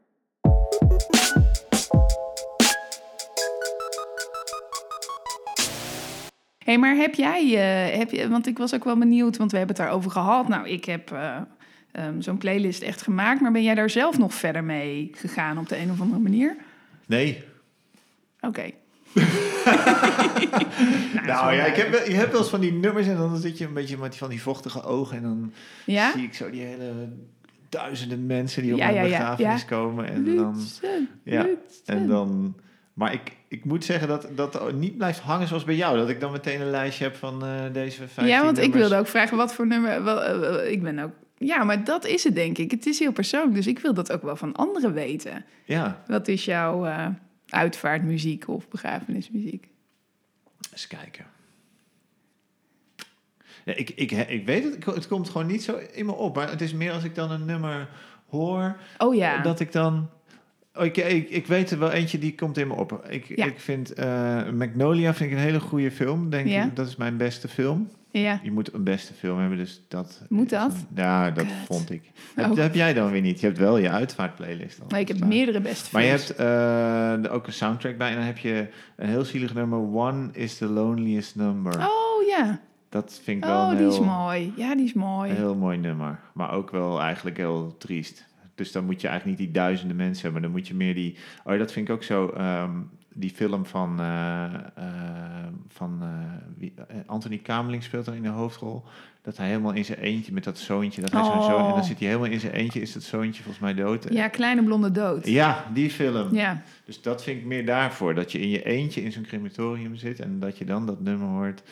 Hé, 6.59 6.73
hey, 6.73 6.79
maar 6.79 6.97
heb 6.97 7.15
jij, 7.15 7.43
eh, 7.43 7.99
heb 7.99 8.11
je, 8.11 8.29
want 8.29 8.47
ik 8.47 8.59
was 8.59 8.75
ook 8.75 8.85
wel 8.85 8.99
benieuwd, 8.99 9.37
want 9.37 9.51
we 9.51 9.59
hebben 9.59 9.77
het 9.77 9.85
daarover 9.85 10.11
gehad. 10.11 10.49
Nou, 10.49 10.69
ik 10.69 10.85
heb 10.85 11.13
eh, 11.13 11.37
ehm, 11.93 12.21
zo'n 12.21 12.39
playlist 12.39 12.83
echt 12.83 13.03
gemaakt, 13.03 13.41
maar 13.41 13.53
ben 13.53 13.63
jij 13.63 13.75
daar 13.75 13.91
zelf 13.91 14.19
nog 14.19 14.35
verder 14.35 14.65
mee 14.65 15.11
gegaan 15.15 15.59
op 15.59 15.69
de 15.69 15.79
een 15.79 15.91
of 15.91 16.01
andere 16.01 16.21
manier? 16.21 16.57
Nee. 17.07 17.45
Oké. 18.41 18.71
Nou 21.27 21.55
ja, 21.55 21.65
ik 21.65 21.77
heb, 21.77 22.07
je 22.07 22.15
hebt 22.15 22.31
wel 22.31 22.41
eens 22.41 22.51
van 22.51 22.61
die 22.61 22.73
nummers 22.73 23.07
en 23.07 23.17
dan 23.17 23.37
zit 23.37 23.59
je 23.59 23.67
een 23.67 23.75
beetje 23.75 23.97
met 23.97 24.17
van 24.17 24.29
die 24.29 24.43
vochtige 24.43 24.83
ogen 24.83 25.17
en 25.17 25.23
dan 25.23 25.53
Ja? 25.85 26.13
zie 26.13 26.23
ik 26.23 26.35
zo 26.35 26.51
die 26.51 26.63
hele 26.63 27.09
duizenden 27.69 28.27
mensen 28.27 28.63
die 28.63 28.73
op 28.73 28.79
Ja, 28.79 28.91
mijn 28.91 29.03
begrafenis 29.09 29.65
komen 29.65 30.09
en 30.09 30.37
dan, 30.37 30.57
ja, 31.23 31.43
Lutsen. 31.43 31.87
en 31.87 32.09
dan, 32.09 32.57
maar 32.93 33.13
ik, 33.13 33.37
ik 33.49 33.65
moet 33.65 33.85
zeggen 33.85 34.09
dat 34.09 34.29
dat 34.35 34.73
niet 34.73 34.97
blijft 34.97 35.19
hangen 35.21 35.49
zoals 35.49 35.65
bij 35.65 35.75
jou, 35.77 35.99
dat 35.99 36.09
ik 36.09 36.21
dan 36.21 36.33
meteen 36.33 36.61
een 36.61 36.71
lijstje 36.71 37.05
heb 37.05 37.15
van 37.17 37.45
eh, 37.45 37.73
deze 37.73 37.97
15 38.09 38.27
Ja, 38.27 38.45
want 38.45 38.59
ik 38.59 38.73
wilde 38.73 38.97
ook 38.97 39.07
vragen 39.07 39.37
wat 39.37 39.55
voor 39.55 39.67
nummer. 39.67 40.05
Wel, 40.05 40.23
eh, 40.23 40.65
eh, 40.65 40.71
ik 40.73 40.83
ben 40.83 40.99
ook. 40.99 41.13
Ja, 41.39 41.65
maar 41.65 41.85
dat 41.85 42.05
is 42.05 42.25
het 42.25 42.35
denk 42.35 42.59
ik. 42.59 42.71
Het 42.71 42.87
is 42.87 42.99
heel 42.99 43.13
persoonlijk, 43.13 43.55
dus 43.55 43.67
ik 43.67 43.79
wil 43.79 43.95
dat 43.95 44.13
ook 44.13 44.23
wel 44.23 44.37
van 44.37 44.53
anderen 44.55 44.93
weten. 44.93 45.45
Ja, 45.65 46.03
Wat 46.07 46.29
is 46.29 46.45
jouw 46.45 46.87
uitvaartmuziek 47.49 48.49
of 48.49 48.69
begrafenismuziek? 48.69 49.69
eens 50.73 50.87
kijken. 50.87 51.25
Ja, 53.67 53.73
ik, 53.75 53.91
ik, 53.95 54.11
ik 54.11 54.47
weet 54.47 54.65
het, 54.65 54.85
het 54.95 55.07
komt 55.09 55.29
gewoon 55.31 55.47
niet 55.47 55.63
zo 55.63 55.79
in 55.93 56.07
me 56.07 56.13
op, 56.13 56.35
maar 56.37 56.51
het 56.51 56.61
is 56.61 56.73
meer 56.73 56.93
als 56.93 57.05
ik 57.05 57.15
dan 57.15 57.31
een 57.31 57.45
nummer 57.45 57.89
hoor, 58.29 58.77
Oh 58.99 59.15
ja. 59.15 59.43
Dat 59.43 59.61
ik 59.61 59.73
dan. 59.73 60.09
Oh, 60.75 60.85
ik, 60.85 60.97
ik, 60.97 61.29
ik 61.31 61.47
weet 61.47 61.71
er 61.71 61.79
wel 61.79 61.91
eentje 61.91 62.19
die 62.19 62.35
komt 62.35 62.59
in 62.59 62.67
me 62.69 62.75
op. 62.75 63.07
Ik, 63.09 63.37
Ja. 63.37 63.45
ik 63.45 63.61
vind 63.61 63.93
eh, 63.93 64.51
Magnolia 64.51 65.15
vind 65.15 65.31
ik 65.31 65.37
een 65.37 65.43
hele 65.43 65.61
goede 65.61 65.91
film. 65.91 66.31
Denk 66.31 66.47
Ja. 66.49 66.65
ik. 66.65 66.77
Dat 66.77 66.87
is 66.89 66.97
mijn 66.97 67.17
beste 67.17 67.49
film. 67.49 67.89
ja. 68.11 68.41
Je 68.43 68.53
moet 68.53 68.73
een 68.75 68.85
beste 68.85 69.13
film 69.15 69.39
hebben, 69.39 69.59
dus 69.59 69.83
dat. 69.89 70.23
Moet 70.29 70.51
dat? 70.51 70.73
een- 70.73 70.87
ja, 70.95 71.31
dat 71.31 71.47
vond 71.67 71.91
ik. 71.91 72.03
Oh. 72.05 72.37
Heb, 72.37 72.47
dat 72.49 72.57
heb 72.57 72.75
jij 72.75 72.95
dan 72.95 73.11
weer 73.11 73.21
niet. 73.21 73.41
Je 73.41 73.47
hebt 73.47 73.59
wel 73.59 73.79
je 73.79 73.91
uitvaartplaylist. 73.91 74.81
Maar 74.89 75.01
ik 75.01 75.09
heb 75.09 75.17
staan. 75.17 75.29
meerdere 75.29 75.61
beste 75.61 75.89
Maar 75.93 76.03
je 76.03 76.09
films. 76.19 76.27
hebt 76.29 76.41
er 77.27 77.31
ook 77.31 77.47
een 77.47 77.53
soundtrack 77.53 77.97
bij. 77.99 78.09
En 78.11 78.17
dan 78.17 78.25
heb 78.25 78.39
je 78.39 78.67
een 78.97 79.09
heel 79.09 79.25
zielig 79.25 79.55
nummer. 79.55 79.79
One 79.79 80.29
is 80.33 80.57
the 80.59 80.67
loneliest 80.67 81.37
number. 81.37 81.79
Oh 81.79 82.27
ja. 82.29 82.61
Dat 82.89 83.21
vind 83.23 83.39
ik 83.39 83.45
wel 83.45 83.63
Oh, 83.65 83.71
een 83.71 83.77
die 83.77 83.87
is 83.87 83.95
heel, 83.97 84.05
mooi. 84.05 84.53
Ja, 84.57 84.75
die 84.75 84.85
is 84.85 84.93
mooi. 84.93 85.31
een 85.31 85.37
heel 85.37 85.55
mooi 85.57 85.79
nummer. 85.79 86.21
Maar 86.33 86.53
ook 86.53 86.71
wel 86.71 87.01
eigenlijk 87.01 87.37
heel 87.37 87.75
triest. 87.79 88.25
Dus 88.55 88.73
dan 88.73 88.85
moet 88.85 89.01
je 89.01 89.09
eigenlijk 89.09 89.39
niet 89.39 89.49
die 89.49 89.57
duizenden 89.63 89.97
mensen 89.97 90.23
hebben. 90.25 90.43
Dan 90.43 90.51
moet 90.51 90.69
je 90.69 90.75
meer 90.75 90.95
die... 90.95 91.17
Oh, 91.45 91.59
dat 91.59 91.73
vind 91.73 91.89
ik 91.89 91.95
ook 91.95 92.03
zo... 92.03 92.29
ehm, 92.29 92.71
die 93.13 93.31
film 93.31 93.67
van... 93.67 94.01
eh, 94.01 94.45
eh, 94.55 95.47
van 95.69 95.99
eh, 96.03 96.09
wie, 96.59 96.73
eh, 96.89 96.97
Anthony 97.07 97.39
Kameling 97.39 97.83
speelt 97.83 98.07
er 98.07 98.15
in 98.15 98.23
de 98.23 98.29
hoofdrol. 98.29 98.85
Dat 99.23 99.37
hij 99.37 99.47
helemaal 99.47 99.73
in 99.73 99.85
zijn 99.85 99.99
eentje 99.99 100.33
met 100.33 100.45
dat 100.45 100.59
zoontje... 100.59 101.01
Dat 101.01 101.11
hij 101.13 101.25
zo'n 101.25 101.33
Oh. 101.33 101.45
zoon, 101.47 101.67
en 101.69 101.75
dan 101.75 101.85
zit 101.85 101.99
hij 101.99 102.09
helemaal 102.09 102.31
in 102.31 102.41
zijn 102.41 102.53
eentje. 102.53 102.81
Is 102.81 102.93
dat 102.93 103.03
zoontje 103.03 103.43
volgens 103.43 103.63
mij 103.63 103.75
dood? 103.75 104.07
Ja, 104.13 104.29
Kleine 104.29 104.63
Blonde 104.65 104.91
Dood. 104.93 105.27
Ja, 105.27 105.65
die 105.75 105.91
film. 105.91 106.35
Ja. 106.35 106.63
Dus 106.85 107.03
dat 107.03 107.23
vind 107.23 107.39
ik 107.41 107.45
meer 107.47 107.67
daarvoor. 107.67 108.15
Dat 108.15 108.33
je 108.33 108.39
in 108.41 108.49
je 108.49 108.63
eentje 108.65 109.03
in 109.03 109.13
zo'n 109.13 109.23
crematorium 109.27 109.97
zit 109.97 110.21
en 110.21 110.39
dat 110.41 110.59
je 110.59 110.65
dan 110.65 110.87
dat 110.87 111.01
nummer 111.01 111.29
hoort. 111.29 111.63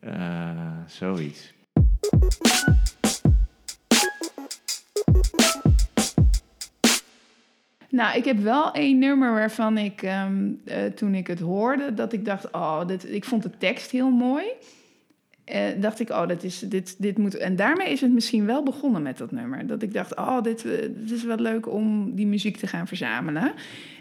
Eh, 0.00 0.78
zoiets. 0.86 1.52
Nou, 7.88 8.16
ik 8.16 8.24
heb 8.24 8.38
wel 8.38 8.72
één 8.72 8.98
nummer 8.98 9.32
waarvan 9.32 9.78
ik, 9.78 10.02
ehm, 10.02 10.52
eh, 10.64 10.84
toen 10.84 11.14
ik 11.14 11.26
het 11.26 11.40
hoorde, 11.40 11.94
dat 11.94 12.12
ik 12.12 12.24
dacht, 12.24 12.50
oh, 12.52 12.86
dit, 12.86 13.12
ik 13.12 13.24
vond 13.24 13.42
de 13.42 13.50
tekst 13.58 13.90
heel 13.90 14.10
mooi. 14.10 14.44
Eh, 15.50 15.62
dacht 15.80 16.00
ik, 16.00 16.10
oh, 16.10 16.28
dat 16.28 16.42
is, 16.42 16.58
dit, 16.58 16.94
dit 16.98 17.18
moet... 17.18 17.36
En 17.36 17.56
daarmee 17.56 17.90
is 17.92 18.00
het 18.00 18.12
misschien 18.12 18.46
wel 18.46 18.62
begonnen 18.62 19.02
met 19.02 19.18
dat 19.18 19.30
nummer. 19.32 19.66
Dat 19.66 19.82
ik 19.82 19.92
dacht, 19.92 20.16
oh, 20.16 20.42
dit, 20.42 20.64
eh, 20.64 20.72
dit 20.96 21.10
is 21.10 21.24
wel 21.24 21.36
leuk 21.38 21.68
om 21.72 22.14
die 22.14 22.26
muziek 22.26 22.56
te 22.56 22.66
gaan 22.66 22.86
verzamelen. 22.86 23.52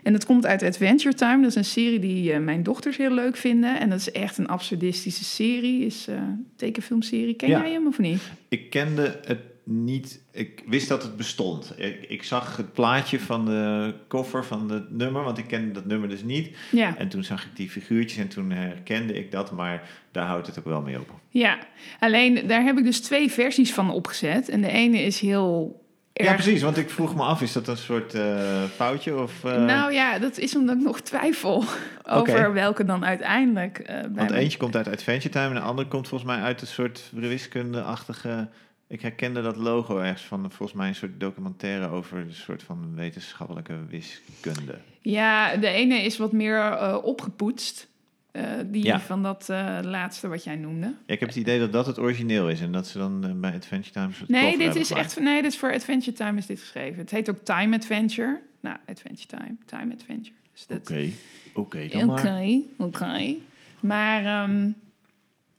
En 0.03 0.13
dat 0.13 0.25
komt 0.25 0.45
uit 0.45 0.63
Adventure 0.63 1.15
Time. 1.15 1.41
Dat 1.41 1.49
is 1.49 1.55
een 1.55 1.65
serie 1.65 1.99
die 1.99 2.31
eh, 2.33 2.39
mijn 2.39 2.63
dochters 2.63 2.97
heel 2.97 3.11
leuk 3.13 3.37
vinden. 3.37 3.79
En 3.79 3.89
dat 3.89 3.99
is 3.99 4.11
echt 4.11 4.37
een 4.37 4.47
absurdistische 4.47 5.23
serie. 5.23 5.85
Is 5.85 6.07
een 6.07 6.45
tekenfilmserie. 6.55 7.33
Ken 7.33 7.49
Ja. 7.49 7.61
jij 7.61 7.71
hem 7.71 7.87
of 7.87 7.99
niet? 7.99 8.21
Ik 8.47 8.69
kende 8.69 9.19
het 9.25 9.39
niet. 9.69 10.21
Ik 10.31 10.63
wist 10.67 10.87
dat 10.87 11.03
het 11.03 11.17
bestond. 11.17 11.73
Ik, 11.77 12.05
ik 12.07 12.23
zag 12.23 12.57
het 12.57 12.73
plaatje 12.73 13.19
van 13.19 13.45
de 13.45 13.93
koffer 14.07 14.45
van 14.45 14.71
het 14.71 14.91
nummer, 14.91 15.23
want 15.23 15.37
ik 15.37 15.47
kende 15.47 15.71
dat 15.71 15.85
nummer 15.85 16.09
dus 16.09 16.23
niet. 16.23 16.57
Ja. 16.71 16.97
En 16.97 17.09
toen 17.09 17.23
zag 17.23 17.43
ik 17.43 17.55
die 17.55 17.69
figuurtjes 17.69 18.19
en 18.19 18.27
toen 18.27 18.51
herkende 18.51 19.13
ik 19.13 19.31
dat, 19.31 19.51
maar 19.51 19.89
daar 20.11 20.25
houdt 20.25 20.47
het 20.47 20.59
ook 20.59 20.65
wel 20.65 20.81
mee 20.81 20.99
op. 20.99 21.11
Ja, 21.29 21.57
alleen 21.99 22.47
daar 22.47 22.63
heb 22.63 22.77
ik 22.77 22.83
dus 22.83 22.99
twee 23.01 23.31
versies 23.31 23.73
van 23.73 23.91
opgezet. 23.91 24.49
En 24.49 24.61
de 24.61 24.71
ene 24.71 24.97
is 25.01 25.19
heel. 25.19 25.83
Ja, 26.13 26.33
precies, 26.33 26.61
want 26.61 26.77
ik 26.77 26.89
vroeg 26.89 27.15
me 27.15 27.21
af, 27.21 27.41
is 27.41 27.53
dat 27.53 27.67
een 27.67 27.77
soort 27.77 28.13
eh, 28.13 28.63
foutje? 28.75 29.21
Of, 29.21 29.43
eh, 29.43 29.65
Nou 29.65 29.93
ja, 29.93 30.19
dat 30.19 30.37
is 30.37 30.55
omdat 30.55 30.75
ik 30.75 30.83
nog 30.83 31.01
twijfel 31.01 31.63
over 32.05 32.53
welke 32.53 32.85
dan 32.85 33.05
uiteindelijk... 33.05 33.79
eh 33.79 33.85
bij 34.01 34.09
want 34.13 34.29
me- 34.29 34.35
eentje 34.35 34.57
komt 34.57 34.75
uit 34.75 34.87
Adventure 34.87 35.29
Time 35.29 35.47
en 35.47 35.53
de 35.53 35.59
andere 35.59 35.87
komt 35.87 36.07
volgens 36.07 36.31
mij 36.31 36.41
uit 36.41 36.61
een 36.61 36.67
soort 36.67 37.09
wiskunde-achtige... 37.13 38.49
Ik 38.91 39.01
herkende 39.01 39.41
dat 39.41 39.55
logo 39.57 39.97
ergens 39.97 40.21
van 40.21 40.51
volgens 40.51 40.77
mij 40.77 40.87
een 40.87 40.95
soort 40.95 41.19
documentaire 41.19 41.87
over 41.89 42.17
een 42.17 42.33
soort 42.33 42.63
van 42.63 42.95
wetenschappelijke 42.95 43.85
wiskunde. 43.89 44.79
Ja, 45.01 45.55
de 45.55 45.67
ene 45.67 45.95
is 46.01 46.17
wat 46.17 46.31
meer 46.31 46.57
eh, 46.59 46.97
opgepoetst. 47.03 47.87
eh, 48.31 48.43
die 48.65 48.83
Ja. 48.83 48.99
van 48.99 49.23
dat 49.23 49.49
eh, 49.49 49.77
laatste 49.81 50.27
wat 50.27 50.43
jij 50.43 50.55
noemde. 50.55 50.85
Ja, 50.87 51.13
ik 51.13 51.19
heb 51.19 51.29
het 51.29 51.37
idee 51.37 51.59
dat 51.59 51.71
dat 51.71 51.85
het 51.85 51.99
origineel 51.99 52.49
is 52.49 52.61
en 52.61 52.71
dat 52.71 52.87
ze 52.87 52.97
dan 52.97 53.39
bij 53.41 53.53
Adventure 53.53 53.91
Time 53.91 54.09
Nee, 54.27 54.57
dit 54.57 54.75
is 54.75 54.87
gemaakt. 54.87 55.05
echt... 55.05 55.19
Nee, 55.19 55.41
dit 55.41 55.51
is 55.51 55.57
voor 55.59 55.73
Adventure 55.73 56.13
Time 56.17 56.37
is 56.37 56.45
dit 56.45 56.59
geschreven. 56.59 56.99
Het 56.99 57.11
heet 57.11 57.29
ook 57.29 57.37
Time 57.43 57.75
Adventure. 57.75 58.41
Nou, 58.59 58.77
Adventure 58.85 59.27
Time. 59.27 59.55
Time 59.65 59.93
Adventure. 59.93 60.35
Dus. 60.53 60.77
Oké, 60.77 61.09
oké 61.53 61.87
dan 61.87 62.09
Oké, 62.09 62.61
oké. 62.77 63.33
Maar... 63.79 64.25
ehm, 64.25 64.67
Ik 64.67 64.73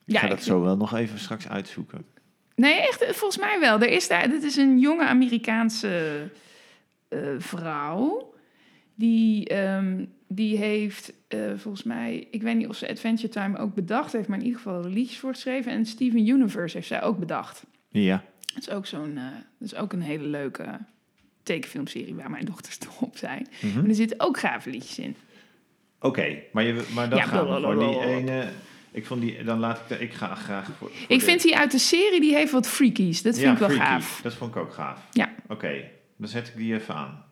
ja, 0.05 0.19
ga 0.19 0.25
ik 0.27 0.31
dat 0.33 0.43
zo 0.43 0.61
wel 0.61 0.77
nog 0.77 0.95
even 0.95 1.19
straks 1.19 1.49
uitzoeken. 1.49 2.05
Nee, 2.61 2.81
echt, 2.81 3.05
volgens 3.05 3.39
mij 3.39 3.61
wel. 3.61 3.81
Er 3.81 3.89
is 3.89 4.09
daar, 4.09 4.29
dit 4.29 4.43
is 4.43 4.57
een 4.57 4.79
jonge 4.79 5.05
Amerikaanse 5.05 6.23
eh, 7.09 7.19
vrouw. 7.39 8.35
Die, 8.95 9.49
ehm, 9.49 10.05
die 10.29 10.57
heeft 10.57 11.13
eh, 11.29 11.39
volgens 11.57 11.83
mij, 11.83 12.27
ik 12.31 12.43
weet 12.43 12.57
niet 12.57 12.69
of 12.69 12.77
ze 12.77 12.89
Adventure 12.89 13.29
Time 13.29 13.59
ook 13.59 13.75
bedacht 13.75 14.13
heeft, 14.13 14.29
maar 14.29 14.39
in 14.39 14.45
ieder 14.45 14.61
geval 14.61 14.85
liedjes 14.85 15.19
voor 15.19 15.33
geschreven. 15.33 15.73
En 15.73 15.87
Steven 15.87 16.27
Universe 16.29 16.77
heeft 16.77 16.89
zij 16.89 17.03
ook 17.03 17.19
bedacht. 17.19 17.65
Ja, 17.89 18.25
Dat 18.55 18.63
is 18.63 18.71
ook 18.71 18.87
zo'n, 18.87 19.17
eh, 19.17 19.25
dat 19.59 19.73
is 19.73 19.75
ook 19.75 19.93
een 19.93 20.03
hele 20.03 20.27
leuke 20.27 20.79
tekenfilmserie 21.43 22.15
waar 22.15 22.31
mijn 22.31 22.45
dochters 22.45 22.79
toch 22.79 23.01
op 23.01 23.17
zijn. 23.17 23.47
Mhm. 23.61 23.81
Maar 23.81 23.89
er 23.89 23.95
zitten 23.95 24.21
ook 24.21 24.39
gave 24.39 24.71
liedjes 24.71 24.99
in. 24.99 25.17
oké. 26.01 26.37
Maar, 26.53 26.65
je, 26.65 26.89
maar 26.95 27.09
dan 27.09 27.19
Ja, 27.19 27.25
gaan 27.25 27.55
we 27.55 27.61
voor 27.61 27.79
die 27.79 28.01
ene... 28.01 28.49
Ik 28.93 29.07
vond 29.07 29.21
die, 29.21 29.45
dan 29.45 29.59
laat 29.59 29.79
ik, 29.79 29.89
de, 29.89 29.99
ik 29.99 30.13
ga 30.13 30.35
graag 30.35 30.65
voor, 30.65 30.75
voor 30.75 30.91
Ik 31.09 31.23
vind 31.23 31.43
die 31.43 31.57
uit 31.57 31.71
de 31.71 31.79
serie, 31.79 32.21
die 32.21 32.35
heeft 32.35 32.53
wat 32.53 32.69
freakies. 32.69 33.23
Dat 33.23 33.35
vind 33.35 33.47
ja, 33.47 33.53
ik 33.53 33.59
wel 33.59 33.69
freaky. 33.69 33.91
gaaf. 33.91 34.21
Dat 34.23 34.35
vond 34.35 34.55
ik 34.55 34.61
ook 34.63 34.73
gaaf. 34.73 35.01
Ja. 35.13 35.35
Oké, 35.49 35.91
dan 36.17 36.29
zet 36.29 36.49
ik 36.49 36.57
die 36.57 36.75
even 36.75 36.95
aan. 36.95 37.25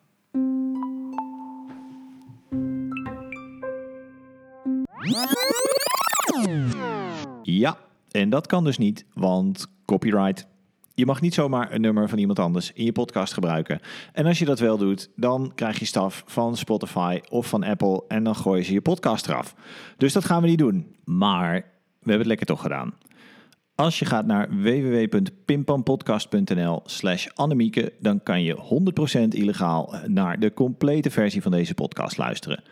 Ja, 7.43 7.79
en 8.11 8.31
dat 8.31 8.47
kan 8.47 8.65
dus 8.65 8.79
niet, 8.79 9.05
want 9.15 9.67
copyright. 9.85 10.47
Je 10.99 11.07
mag 11.07 11.21
niet 11.21 11.35
zomaar 11.35 11.73
een 11.73 11.81
nummer 11.81 12.09
van 12.09 12.19
iemand 12.19 12.39
anders 12.39 12.73
in 12.73 12.85
je 12.85 12.93
podcast 12.93 13.33
gebruiken. 13.33 13.81
En 14.13 14.27
als 14.27 14.39
je 14.39 14.45
dat 14.45 14.59
wel 14.59 14.79
doet, 14.79 15.11
dan 15.17 15.53
krijg 15.55 15.79
je 15.79 15.85
staf 15.85 16.23
van 16.27 16.57
Spotify 16.57 17.21
of 17.29 17.47
van 17.47 17.65
Apple 17.65 18.05
en 18.09 18.25
dan 18.25 18.37
gooien 18.37 18.65
ze 18.65 18.73
je 18.73 18.81
podcast 18.81 19.27
eraf. 19.27 19.55
Dus 19.97 20.13
dat 20.13 20.25
gaan 20.25 20.43
we 20.43 20.49
niet 20.49 20.59
doen. 20.59 20.97
Maar 21.05 21.53
we 21.53 21.63
hebben 21.99 22.19
het 22.19 22.27
lekker 22.27 22.47
toch 22.47 22.61
gedaan. 22.61 22.95
Als 23.75 23.99
je 23.99 24.05
gaat 24.05 24.27
naar 24.27 24.63
www.pimpampodcast.nl 24.63 26.83
slash 26.85 27.27
Annemieke, 27.35 27.93
dan 28.01 28.23
kan 28.23 28.43
je 28.43 28.83
100% 29.25 29.29
illegaal 29.29 29.95
naar 30.07 30.41
de 30.41 30.55
complete 30.55 31.11
versie 31.11 31.43
van 31.43 31.51
deze 31.51 31.75
podcast 31.75 32.17
luisteren. 32.17 32.63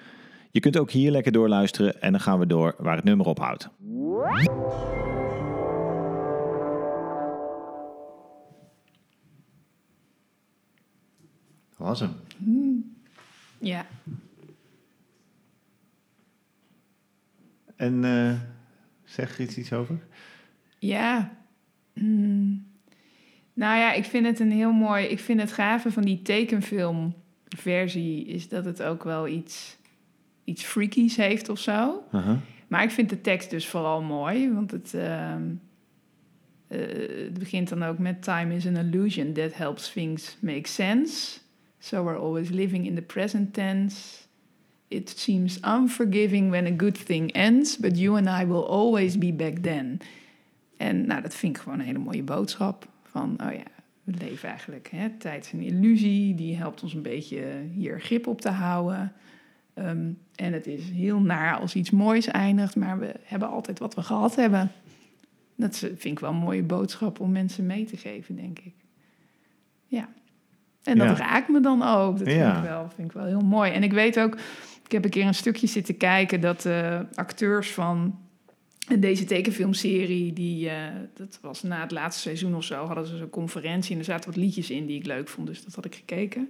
Je 0.50 0.60
kunt 0.60 0.78
ook 0.78 0.90
hier 0.90 1.10
lekker 1.10 1.32
doorluisteren 1.32 2.02
en 2.02 2.12
dan 2.12 2.20
gaan 2.20 2.38
we 2.38 2.46
door 2.46 2.74
waar 2.78 2.96
het 2.96 3.04
nummer 3.04 3.26
ophoudt. 3.26 3.68
Dat 11.78 11.86
was 11.86 12.00
hem. 12.00 12.12
Ja. 13.58 13.86
En 17.76 18.04
eh, 18.04 18.40
zeg 19.04 19.38
er 19.38 19.44
iets, 19.44 19.58
iets 19.58 19.72
over? 19.72 19.98
Ja. 20.78 21.32
Hmm. 21.92 22.66
Nou 23.52 23.78
ja, 23.78 23.92
ik 23.92 24.04
vind 24.04 24.26
het 24.26 24.40
een 24.40 24.52
heel 24.52 24.72
mooi. 24.72 25.06
Ik 25.06 25.20
vind 25.20 25.40
het 25.40 25.52
gave 25.52 25.90
van 25.90 26.02
die 26.02 26.22
tekenfilmversie 26.22 28.26
is 28.26 28.48
dat 28.48 28.64
het 28.64 28.82
ook 28.82 29.04
wel 29.04 29.28
iets, 29.28 29.76
iets 30.44 30.64
freakies 30.64 31.16
heeft 31.16 31.48
of 31.48 31.58
zo. 31.58 32.02
Maar 32.68 32.82
ik 32.82 32.90
vind 32.90 33.10
de 33.10 33.20
tekst 33.20 33.50
dus 33.50 33.68
vooral 33.68 34.02
mooi, 34.02 34.52
want 34.52 34.70
het, 34.70 34.94
ehm, 34.94 35.42
eh, 36.68 36.80
het 37.24 37.38
begint 37.38 37.68
dan 37.68 37.82
ook 37.82 37.98
met 37.98 38.22
Time 38.22 38.54
is 38.54 38.66
an 38.66 38.76
illusion 38.76 39.32
that 39.32 39.56
helps 39.56 39.92
things 39.92 40.36
make 40.40 40.68
sense. 40.68 41.38
So 41.78 42.02
we're 42.02 42.18
always 42.18 42.50
living 42.50 42.86
in 42.86 42.94
the 42.94 43.02
present 43.02 43.54
tense. 43.54 44.26
It 44.88 45.08
seems 45.08 45.58
unforgiving 45.62 46.50
when 46.50 46.66
a 46.66 46.76
good 46.76 47.06
thing 47.06 47.32
ends, 47.32 47.76
but 47.76 47.96
you 47.96 48.16
and 48.16 48.28
I 48.28 48.46
will 48.46 48.66
always 48.66 49.18
be 49.18 49.32
back 49.32 49.54
then. 49.62 50.00
En 50.76 51.06
nou, 51.06 51.22
dat 51.22 51.34
vind 51.34 51.56
ik 51.56 51.62
gewoon 51.62 51.78
een 51.78 51.84
hele 51.84 51.98
mooie 51.98 52.22
boodschap. 52.22 52.88
Van, 53.02 53.36
oh 53.42 53.52
ja, 53.52 53.64
we 54.04 54.12
leven 54.18 54.48
eigenlijk, 54.48 54.88
hè, 54.90 55.10
tijd 55.10 55.44
is 55.44 55.52
een 55.52 55.60
illusie, 55.60 56.34
die 56.34 56.56
helpt 56.56 56.82
ons 56.82 56.94
een 56.94 57.02
beetje 57.02 57.62
hier 57.74 58.00
grip 58.00 58.26
op 58.26 58.40
te 58.40 58.50
houden. 58.50 59.12
Ehm, 59.74 60.10
en 60.34 60.52
het 60.52 60.66
is 60.66 60.90
heel 60.90 61.20
naar 61.20 61.58
als 61.58 61.74
iets 61.74 61.90
moois 61.90 62.26
eindigt, 62.26 62.76
maar 62.76 62.98
we 62.98 63.14
hebben 63.22 63.48
altijd 63.48 63.78
wat 63.78 63.94
we 63.94 64.02
gehad 64.02 64.34
hebben. 64.34 64.72
Dat 65.54 65.76
vind 65.76 66.04
ik 66.04 66.18
wel 66.18 66.30
een 66.30 66.36
mooie 66.36 66.62
boodschap 66.62 67.20
om 67.20 67.32
mensen 67.32 67.66
mee 67.66 67.84
te 67.84 67.96
geven, 67.96 68.36
denk 68.36 68.58
ik. 68.58 68.74
Ja. 69.86 70.08
En 70.86 70.98
dat 70.98 71.18
Ja. 71.18 71.24
raakt 71.24 71.48
me 71.48 71.60
dan 71.60 71.82
ook. 71.82 72.18
Dat 72.18 72.32
Ja. 72.32 72.52
vind, 72.52 72.64
ik 72.64 72.70
wel, 72.70 72.88
vind 72.94 73.08
ik 73.08 73.14
wel 73.14 73.24
heel 73.26 73.40
mooi. 73.40 73.72
En 73.72 73.82
ik 73.82 73.92
weet 73.92 74.20
ook, 74.20 74.34
ik 74.84 74.92
heb 74.92 75.04
een 75.04 75.10
keer 75.10 75.26
een 75.26 75.34
stukje 75.34 75.66
zitten 75.66 75.96
kijken 75.96 76.40
dat 76.40 76.60
de 76.62 77.06
acteurs 77.14 77.70
van 77.70 78.18
deze 78.98 79.24
tekenfilmserie, 79.24 80.32
die, 80.32 80.68
eh, 80.68 80.76
dat 81.14 81.38
was 81.42 81.62
na 81.62 81.80
het 81.80 81.90
laatste 81.90 82.22
seizoen 82.22 82.54
of 82.56 82.64
zo, 82.64 82.84
hadden 82.86 83.06
ze 83.06 83.16
zo'n 83.16 83.30
conferentie 83.30 83.92
en 83.92 83.98
er 83.98 84.04
zaten 84.04 84.30
wat 84.30 84.38
liedjes 84.38 84.70
in 84.70 84.86
die 84.86 84.96
ik 84.98 85.06
leuk 85.06 85.28
vond, 85.28 85.46
dus 85.46 85.64
dat 85.64 85.74
had 85.74 85.84
ik 85.84 85.94
gekeken. 85.94 86.48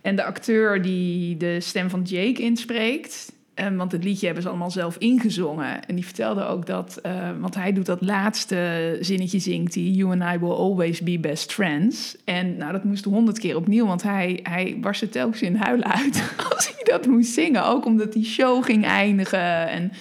En 0.00 0.16
de 0.16 0.24
acteur 0.24 0.82
die 0.82 1.36
de 1.36 1.60
stem 1.60 1.90
van 1.90 2.02
Jake 2.02 2.42
inspreekt, 2.42 3.32
eh, 3.58 3.76
want 3.76 3.92
het 3.92 4.04
liedje 4.04 4.24
hebben 4.24 4.42
ze 4.42 4.48
allemaal 4.48 4.70
zelf 4.70 4.96
ingezongen. 4.96 5.84
En 5.84 5.94
die 5.94 6.04
vertelde 6.04 6.44
ook 6.44 6.66
dat, 6.66 6.98
eh, 7.02 7.12
want 7.40 7.54
hij 7.54 7.72
doet 7.72 7.86
dat 7.86 8.00
laatste 8.00 8.96
zinnetje 9.00 9.38
zingt 9.38 9.74
hij, 9.74 9.82
You 9.82 10.20
and 10.20 10.34
I 10.34 10.38
will 10.38 10.54
always 10.54 11.02
be 11.02 11.18
best 11.18 11.52
friends. 11.52 12.16
En 12.24 12.56
nou, 12.56 12.72
dat 12.72 12.84
moest 12.84 13.04
honderd 13.04 13.38
keer 13.38 13.56
opnieuw, 13.56 13.86
want 13.86 14.02
hij, 14.02 14.40
hij 14.42 14.76
barstte 14.80 15.08
telkens 15.08 15.42
in 15.42 15.56
huilen 15.56 15.86
uit 15.86 16.22
als 16.54 16.72
hij 16.74 16.84
dat 16.84 17.06
moest 17.06 17.32
zingen. 17.32 17.66
Ook 17.66 17.84
omdat 17.84 18.12
die 18.12 18.24
show 18.24 18.64
ging 18.64 18.84
eindigen 18.84 19.68
en 19.68 19.92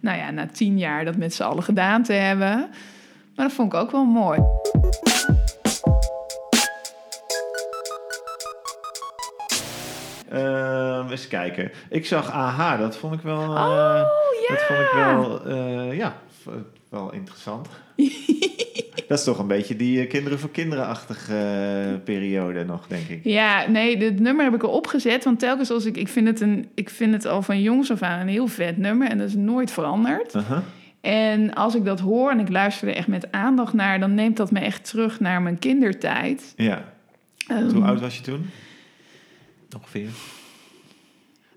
nou 0.00 0.18
ja, 0.18 0.30
na 0.30 0.46
tien 0.46 0.78
jaar 0.78 1.04
dat 1.04 1.16
met 1.16 1.34
z'n 1.34 1.42
allen 1.42 1.62
gedaan 1.62 2.02
te 2.02 2.12
hebben. 2.12 2.68
Maar 3.34 3.46
dat 3.46 3.52
vond 3.52 3.72
ik 3.72 3.78
ook 3.78 3.90
wel 3.90 4.04
mooi. 4.04 4.38
Ehm, 10.34 11.10
eens 11.10 11.28
kijken. 11.28 11.70
Ik 11.90 12.06
zag 12.06 12.30
AHA, 12.30 12.76
dat 12.76 12.96
vond 12.96 13.14
ik 13.14 13.20
wel... 13.20 13.40
eh, 13.56 13.62
Oh, 13.64 14.02
ja. 14.48 14.54
Dat 14.54 14.62
vond 14.62 14.78
ik 14.80 14.90
wel, 14.94 15.46
eh, 15.46 15.96
ja, 15.96 16.16
wel 16.88 17.12
interessant. 17.12 17.68
dat 19.08 19.18
is 19.18 19.24
toch 19.24 19.38
een 19.38 19.46
beetje 19.46 19.76
die 19.76 20.00
eh, 20.00 20.08
kinderen 20.08 20.38
voor 20.38 20.50
kinderen-achtige 20.50 22.00
periode 22.04 22.64
nog, 22.64 22.86
denk 22.86 23.08
ik. 23.08 23.20
Ja, 23.24 23.68
nee, 23.68 23.96
dit 23.96 24.20
nummer 24.20 24.44
heb 24.44 24.54
ik 24.54 24.62
erop 24.62 24.86
gezet. 24.86 25.24
Want 25.24 25.38
telkens 25.38 25.70
als 25.70 25.84
ik... 25.84 25.96
Ik 25.96 26.08
vind 26.08 26.26
het, 26.26 26.40
een, 26.40 26.68
ik 26.74 26.90
vind 26.90 27.12
het 27.14 27.26
al 27.26 27.42
van 27.42 27.62
jongs 27.62 27.90
af 27.92 28.02
aan 28.02 28.20
een 28.20 28.28
heel 28.28 28.46
vet 28.46 28.76
nummer. 28.76 29.08
En 29.08 29.18
dat 29.18 29.28
is 29.28 29.34
nooit 29.34 29.70
veranderd. 29.70 30.34
Uh-huh. 30.34 30.58
En 31.00 31.54
als 31.54 31.74
ik 31.74 31.84
dat 31.84 32.00
hoor 32.00 32.30
en 32.30 32.40
ik 32.40 32.48
luister 32.48 32.88
er 32.88 32.94
echt 32.94 33.06
met 33.08 33.32
aandacht 33.32 33.72
naar... 33.72 34.00
dan 34.00 34.14
neemt 34.14 34.36
dat 34.36 34.50
me 34.50 34.60
echt 34.60 34.84
terug 34.90 35.20
naar 35.20 35.42
mijn 35.42 35.58
kindertijd. 35.58 36.52
Ja. 36.56 36.84
Ehm, 37.48 37.70
Hoe 37.70 37.84
oud 37.84 38.00
was 38.00 38.16
je 38.16 38.22
toen? 38.22 38.50
Ongeveer. 39.76 40.08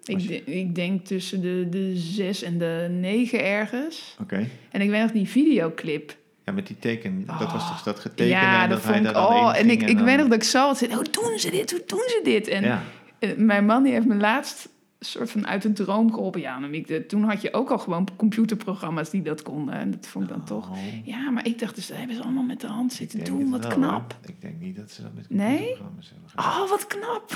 ik, 0.06 0.28
de- 0.28 0.44
ik 0.44 0.76
denk 0.76 1.06
tussen 1.06 1.42
de, 1.42 1.68
de 1.70 1.92
zes 1.96 2.42
en 2.44 2.58
de 2.58 2.88
negen 2.92 3.44
ergens. 3.46 4.16
Oké. 4.22 4.48
En 4.72 4.82
ik 4.82 4.90
weet 4.90 5.02
nog 5.02 5.12
die 5.12 5.28
videoclip. 5.28 6.18
Ja, 6.46 6.52
met 6.54 6.68
die 6.68 6.80
teken, 6.80 7.26
dat 7.40 7.52
was 7.52 7.68
toch 7.68 7.84
dat 7.84 8.00
getekende 8.00 8.32
ja, 8.32 8.64
en 8.64 8.70
dat, 8.70 8.84
dat, 8.84 8.92
hij 8.94 9.02
daar 9.02 9.14
dan 9.14 9.26
Oh, 9.26 9.50
in 9.56 9.62
en 9.62 9.70
ik, 9.70 9.82
ik 9.90 9.96
dan- 9.96 10.06
weet 10.06 10.18
nog 10.18 10.28
dat 10.28 10.38
ik 10.38 10.44
zo 10.44 10.60
had 10.66 10.78
zitten... 10.78 10.98
Hoe 10.98 11.08
doen 11.12 11.40
ze 11.40 11.52
dit? 11.52 11.72
Hoe 11.72 11.84
doen 11.86 12.04
ze 12.08 12.20
dit? 12.24 12.48
En 12.48 12.64
Ja, 12.64 12.84
eh, 13.20 13.36
mijn 13.38 13.66
man 13.66 13.84
die 13.84 13.94
heeft 13.94 14.06
me 14.06 14.16
laatst 14.16 14.70
soort 15.00 15.32
van 15.32 15.48
uit 15.48 15.64
een 15.64 15.74
droom 15.74 16.14
geholpen. 16.14 16.42
Ja, 16.42 16.60
de- 16.88 17.06
toen 17.06 17.24
had 17.24 17.42
je 17.42 17.54
ook 17.54 17.70
al 17.72 17.78
gewoon 17.78 18.08
computerprogramma's 18.16 19.10
die 19.10 19.22
dat 19.22 19.42
konden. 19.42 19.74
En 19.76 19.92
dat 19.92 20.08
vond 20.08 20.24
ik 20.26 20.30
dan 20.30 20.44
toch... 20.46 20.70
Oh, 20.70 20.78
Ja, 21.06 21.30
maar 21.30 21.46
ik 21.46 21.60
dacht 21.60 21.76
dus, 21.76 21.88
dat 21.88 21.98
hebben 21.98 22.16
ze 22.16 22.24
allemaal 22.24 22.44
met 22.44 22.62
de 22.62 22.68
hand 22.68 22.94
zitten 22.94 23.24
doen. 23.24 23.50
Wat 23.50 23.62
wel, 23.68 23.72
knap. 23.72 24.12
hoor. 24.22 24.30
Ik 24.30 24.42
denk 24.42 24.60
niet 24.60 24.76
dat 24.76 24.92
ze 24.92 25.02
dat 25.02 25.14
met 25.14 25.30
Nee? 25.30 25.48
computerprogramma's 25.58 26.10
hebben 26.10 26.30
gedaan. 26.30 26.62
Oh, 26.62 26.70
wat 26.70 26.88
knap. 26.88 27.34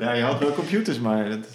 Ja, 0.00 0.12
je 0.12 0.22
had 0.22 0.38
wel 0.38 0.52
computers, 0.54 1.00
maar 1.00 1.24
het 1.26 1.48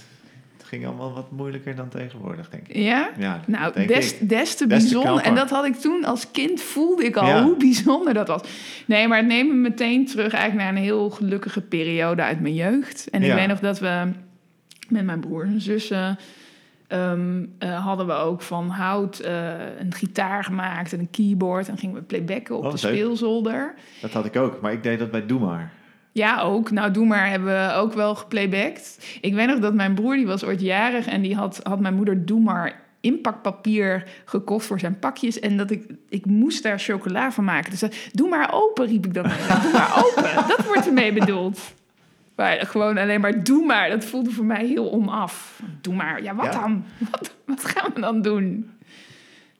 ging 0.74 0.86
allemaal 0.86 1.14
wat 1.14 1.32
moeilijker 1.32 1.76
dan 1.76 1.90
tegenwoordig, 1.90 2.50
denk 2.50 2.68
ik. 2.68 2.76
Ja? 2.76 3.10
Ja, 3.18 3.42
Nou, 3.48 3.74
denk 3.74 3.88
des, 3.88 4.14
ik. 4.20 4.30
des 4.30 4.56
te 4.56 4.68
Des 4.68 4.82
bijzonder. 4.82 5.24
En 5.24 5.36
dat 5.36 5.50
had 5.50 5.66
ik 5.66 5.76
toen 5.76 6.04
als 6.06 6.32
kind, 6.32 6.62
voelde 6.62 7.04
ik 7.06 7.16
al 7.16 7.28
Ja. 7.28 7.44
hoe 7.44 7.58
bijzonder 7.68 8.14
dat 8.14 8.28
was. 8.28 8.42
Nee, 8.86 9.08
maar 9.08 9.18
het 9.18 9.28
neemt 9.28 9.50
me 9.50 9.56
meteen 9.56 10.06
terug 10.06 10.34
eigenlijk 10.34 10.64
naar 10.66 10.76
een 10.78 10.84
heel 10.90 11.10
gelukkige 11.10 11.62
periode 11.62 12.22
uit 12.22 12.40
mijn 12.40 12.54
jeugd. 12.56 13.10
En 13.10 13.22
ik 13.22 13.28
Ja. 13.28 13.36
weet 13.36 13.48
nog 13.48 13.60
dat 13.60 13.80
we 13.80 14.08
met 14.90 15.06
mijn 15.06 15.20
broers 15.20 15.48
en 15.50 15.62
zussen... 15.62 16.18
ehm, 16.88 17.44
eh, 17.60 17.86
hadden 17.86 18.06
we 18.08 18.14
ook 18.14 18.42
van 18.42 18.70
hout 18.70 19.20
eh, 19.20 19.52
een 19.80 19.94
gitaar 19.94 20.44
gemaakt 20.44 20.94
en 20.94 21.00
een 21.00 21.10
keyboard. 21.12 21.68
En 21.70 21.78
gingen 21.78 21.96
we 21.96 22.02
playbacken 22.02 22.58
op 22.58 22.64
Oh, 22.66 22.72
de 22.72 22.78
speelzolder. 22.78 23.74
Dat 24.02 24.12
had 24.12 24.26
ik 24.26 24.36
ook, 24.36 24.62
maar 24.62 24.72
ik 24.72 24.84
deed 24.84 25.00
dat 25.00 25.12
bij 25.12 25.26
Doe 25.26 25.40
Maar. 25.40 25.72
Ja, 26.14 26.42
ook. 26.42 26.72
Nou, 26.72 26.92
Doe 26.92 27.06
Maar 27.06 27.30
hebben 27.30 27.68
we 27.68 27.74
ook 27.74 27.94
wel 27.94 28.16
geplaybacked. 28.16 29.18
Ik 29.22 29.34
weet 29.34 29.48
nog 29.48 29.60
dat 29.60 29.74
mijn 29.74 29.94
broer, 29.94 30.16
die 30.16 30.26
was 30.26 30.44
ooit 30.44 30.62
jarig... 30.62 31.08
en 31.08 31.22
die 31.22 31.36
had, 31.36 31.60
had 31.64 31.80
mijn 31.80 31.94
moeder 31.94 32.26
Doe 32.26 32.40
Maar 32.40 32.82
inpakpapier 33.02 34.04
gekocht 34.26 34.66
voor 34.66 34.80
zijn 34.80 35.00
pakjes. 35.00 35.40
En 35.40 35.58
dat 35.58 35.72
ik, 35.72 35.86
ik 36.10 36.26
moest 36.26 36.64
daar 36.64 36.80
chocola 36.80 37.32
van 37.32 37.44
maken. 37.44 37.72
Dus 37.72 38.10
doe 38.12 38.30
maar 38.30 38.50
open, 38.54 38.88
riep 38.88 39.06
ik 39.06 39.14
dan. 39.14 39.24
Doe 39.24 39.72
maar 39.74 40.04
open, 40.06 40.48
dat 40.58 40.66
wordt 40.66 40.88
ermee 40.88 41.14
bedoeld. 41.14 41.74
Maar 42.36 42.66
gewoon 42.66 42.98
alleen 42.98 43.22
maar 43.22 43.44
doe 43.44 43.66
maar, 43.66 43.90
dat 43.90 44.06
voelde 44.06 44.32
voor 44.32 44.46
mij 44.46 44.66
heel 44.66 44.92
onaf. 44.92 45.62
Doe 45.82 45.96
maar, 45.96 46.24
ja 46.24 46.36
wat 46.36 46.46
Ja. 46.46 46.52
dan? 46.52 46.84
Wat, 47.12 47.36
wat 47.46 47.66
gaan 47.66 47.92
we 47.94 48.00
dan 48.02 48.22
doen? 48.22 48.72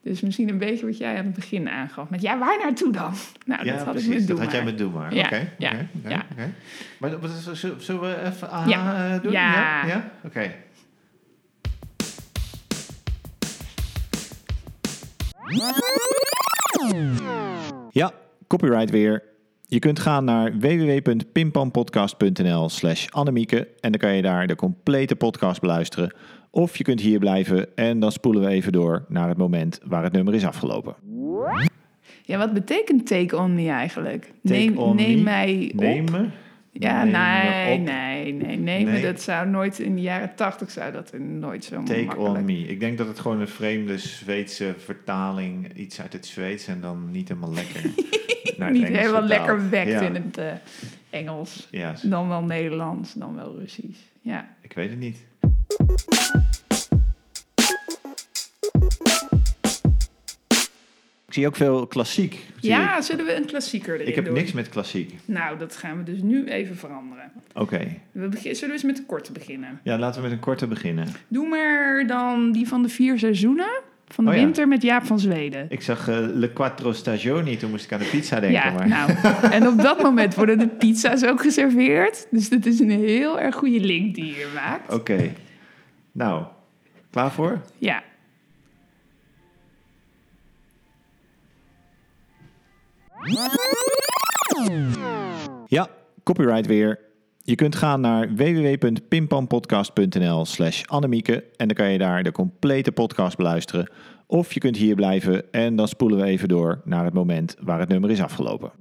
Dus 0.04 0.22
misschien 0.22 0.50
een 0.50 0.58
beetje 0.58 0.86
wat 0.86 0.98
jij 0.98 1.18
aan 1.18 1.26
het 1.26 1.34
begin 1.34 1.70
aangaf. 1.70 2.10
Met 2.10 2.22
ja, 2.22 2.40
waar 2.40 2.58
naartoe 2.64 2.92
dan? 2.92 3.14
Nou, 3.46 3.66
ja, 3.66 3.74
dat 3.76 3.84
had 3.84 3.94
precies. 3.94 4.10
ik 4.12 4.18
met 4.18 4.28
dat 4.28 4.36
Doe 4.38 4.46
had 4.46 4.56
jij 4.56 4.64
met 4.64 4.78
Doe 4.78 4.92
Maar. 4.92 5.14
Ja, 5.16 5.26
Oké, 5.26 5.50
ja, 5.58 5.72
ja. 6.08 6.26
oké. 6.32 6.54
Maar 7.00 7.10
dat- 7.10 7.32
zullen 7.78 8.02
we 8.02 8.22
even 8.26 8.50
Ja. 8.68 9.14
eh, 9.16 9.22
doen? 9.22 9.32
Ja. 9.32 9.86
Ja? 9.86 10.12
Oké. 10.26 10.52
Ja, 17.92 18.12
copyright 18.48 18.90
weer. 18.90 19.24
Je 19.68 19.80
kunt 19.80 20.00
gaan 20.00 20.26
naar 20.26 20.58
www.pimpampodcast.nl 20.60 22.70
slash 22.70 23.08
Annemieke 23.10 23.68
en 23.80 23.92
dan 23.92 24.00
kan 24.00 24.16
je 24.16 24.22
daar 24.22 24.48
de 24.48 24.56
complete 24.56 25.16
podcast 25.16 25.62
beluisteren. 25.62 26.14
Of 26.56 26.78
je 26.78 26.84
kunt 26.84 27.00
hier 27.02 27.20
blijven 27.20 27.76
en 27.76 28.00
dan 28.00 28.12
spoelen 28.12 28.42
we 28.42 28.48
even 28.48 28.72
door 28.72 29.06
naar 29.08 29.28
het 29.30 29.38
moment 29.38 29.80
waar 29.86 30.04
het 30.04 30.14
nummer 30.14 30.34
is 30.34 30.46
afgelopen. 30.46 30.96
Ja, 32.26 32.38
wat 32.38 32.54
betekent 32.54 33.08
take 33.08 33.38
on 33.38 33.56
me 33.56 33.70
eigenlijk? 33.70 34.24
Take 34.44 34.56
neem 34.60 34.78
on 34.78 34.96
neem 34.96 35.18
me? 35.18 35.24
mij 35.24 35.72
op. 35.76 35.80
Nemen? 35.82 36.32
Ja, 36.72 37.04
Nemen 37.04 37.22
nee, 37.22 37.78
op. 37.80 37.84
nee, 37.86 38.34
nee, 38.34 38.58
nee. 38.58 38.86
Nee. 38.86 39.02
Dat 39.02 39.22
zou 39.22 39.48
nooit 39.50 39.80
in 39.80 39.96
de 39.96 40.02
jaren 40.02 40.36
tachtig 40.36 40.72
zou 40.72 40.92
dat 40.92 41.18
nooit 41.18 41.64
zo 41.66 41.84
Take 41.84 42.04
makkelijk. 42.04 42.38
on 42.38 42.46
me. 42.46 42.58
Ik 42.68 42.80
denk 42.80 42.98
dat 42.98 43.08
het 43.08 43.20
gewoon 43.20 43.40
een 43.42 43.48
vreemde 43.48 43.98
Zweedse 43.98 44.74
vertaling, 44.78 45.74
iets 45.76 46.02
uit 46.02 46.14
het 46.14 46.26
Zweeds 46.26 46.68
en 46.68 46.82
dan 46.82 47.12
niet 47.12 47.28
helemaal 47.28 47.54
lekker. 47.54 47.82
naar 48.58 48.72
Niet 48.72 48.84
Engels 48.84 49.00
helemaal 49.00 49.28
vertaald. 49.28 49.48
lekker 49.48 49.70
wekt 49.70 49.90
Ja. 49.92 50.02
in 50.02 50.16
het 50.16 50.38
eh, 50.38 50.46
Engels. 51.10 51.68
Ja, 51.72 51.94
Dan 52.04 52.28
wel 52.28 52.42
Nederlands, 52.44 53.14
dan 53.14 53.36
wel 53.36 53.56
Russisch. 53.60 54.00
Ja. 54.22 54.48
ik 54.62 54.74
weet 54.74 54.90
het 54.90 55.00
niet. 55.00 55.18
Ik 61.34 61.40
zie 61.40 61.48
ook 61.48 61.56
veel 61.56 61.88
klassiek. 61.88 62.46
ja, 62.60 62.98
ik. 62.98 63.04
zullen 63.04 63.26
we 63.26 63.36
een 63.36 63.46
klassieker 63.46 63.94
erin 63.94 64.08
ik 64.08 64.16
heb 64.16 64.26
doen? 64.26 64.34
niks 64.34 64.52
met 64.52 64.70
klassiek. 64.70 65.14
Nou, 65.26 65.58
dat 65.58 65.76
gaan 65.76 65.98
we 65.98 66.04
dus 66.04 66.22
nu 66.22 66.46
even 66.46 66.76
veranderen. 66.76 67.32
Oké. 67.54 67.96
We 68.12 68.28
begin, 68.28 68.56
zullen 68.56 68.68
we 68.70 68.74
eens 68.74 68.84
met 68.84 68.96
de 68.98 69.06
korte 69.06 69.32
beginnen? 69.32 69.80
Ja, 69.84 69.98
laten 69.98 70.22
we 70.22 70.28
met 70.28 70.36
een 70.38 70.44
korte 70.44 70.68
beginnen. 70.68 71.08
Doe 71.28 71.48
maar 71.48 72.08
dan 72.08 72.52
die 72.52 72.68
van 72.68 72.82
de 72.82 72.90
vier 72.90 73.20
seizoenen 73.20 73.82
van 74.08 74.24
de 74.26 74.30
Oh 74.32 74.38
ja. 74.38 74.44
winter 74.44 74.68
met 74.68 74.82
Jaap 74.82 75.06
van 75.06 75.20
Zweden. 75.20 75.66
Ik 75.70 75.82
zag 75.82 76.08
eh, 76.08 76.18
Le 76.34 76.50
Quattro 76.54 76.92
Stagioni, 76.92 77.58
toen 77.58 77.70
moest 77.70 77.86
ik 77.86 77.92
aan 77.92 78.00
de 78.00 78.06
pizza 78.12 78.40
denken. 78.40 78.62
ja, 78.62 78.72
maar... 78.72 78.88
nou. 78.88 79.12
En 79.56 79.68
op 79.68 79.78
dat 79.82 80.02
moment 80.02 80.36
worden 80.36 80.60
de 80.60 80.68
pizza's 80.68 81.24
ook 81.24 81.42
geserveerd. 81.42 82.28
Dus 82.32 82.50
dat 82.50 82.66
is 82.66 82.80
een 82.80 82.90
heel 82.92 83.40
erg 83.40 83.56
goede 83.56 83.80
link 83.80 84.16
die 84.16 84.26
je 84.26 84.52
maakt. 84.56 84.94
Oké. 84.94 85.32
Nou, 86.12 86.44
klaar 87.10 87.32
voor? 87.32 87.62
Ja. 87.78 88.04
Ja, 95.68 95.90
copyright 96.24 96.66
weer. 96.66 97.00
Je 97.38 97.56
kunt 97.56 97.76
gaan 97.76 98.02
naar 98.02 98.36
www.pimpampodcast.nl 98.36 100.46
slash 100.46 100.84
Annemieke 100.86 101.44
en 101.56 101.68
dan 101.68 101.76
kan 101.76 101.92
je 101.92 101.98
daar 101.98 102.24
de 102.24 102.32
complete 102.32 102.92
podcast 102.92 103.38
beluisteren. 103.38 103.92
Of 104.28 104.54
je 104.54 104.60
kunt 104.60 104.78
hier 104.78 104.96
blijven 104.96 105.52
en 105.52 105.76
dan 105.76 105.88
spoelen 105.88 106.18
we 106.18 106.26
even 106.26 106.48
door 106.48 106.82
naar 106.86 107.06
het 107.06 107.14
moment 107.14 107.56
waar 107.62 107.80
het 107.80 107.90
nummer 107.90 108.10
is 108.10 108.22
afgelopen. 108.22 108.72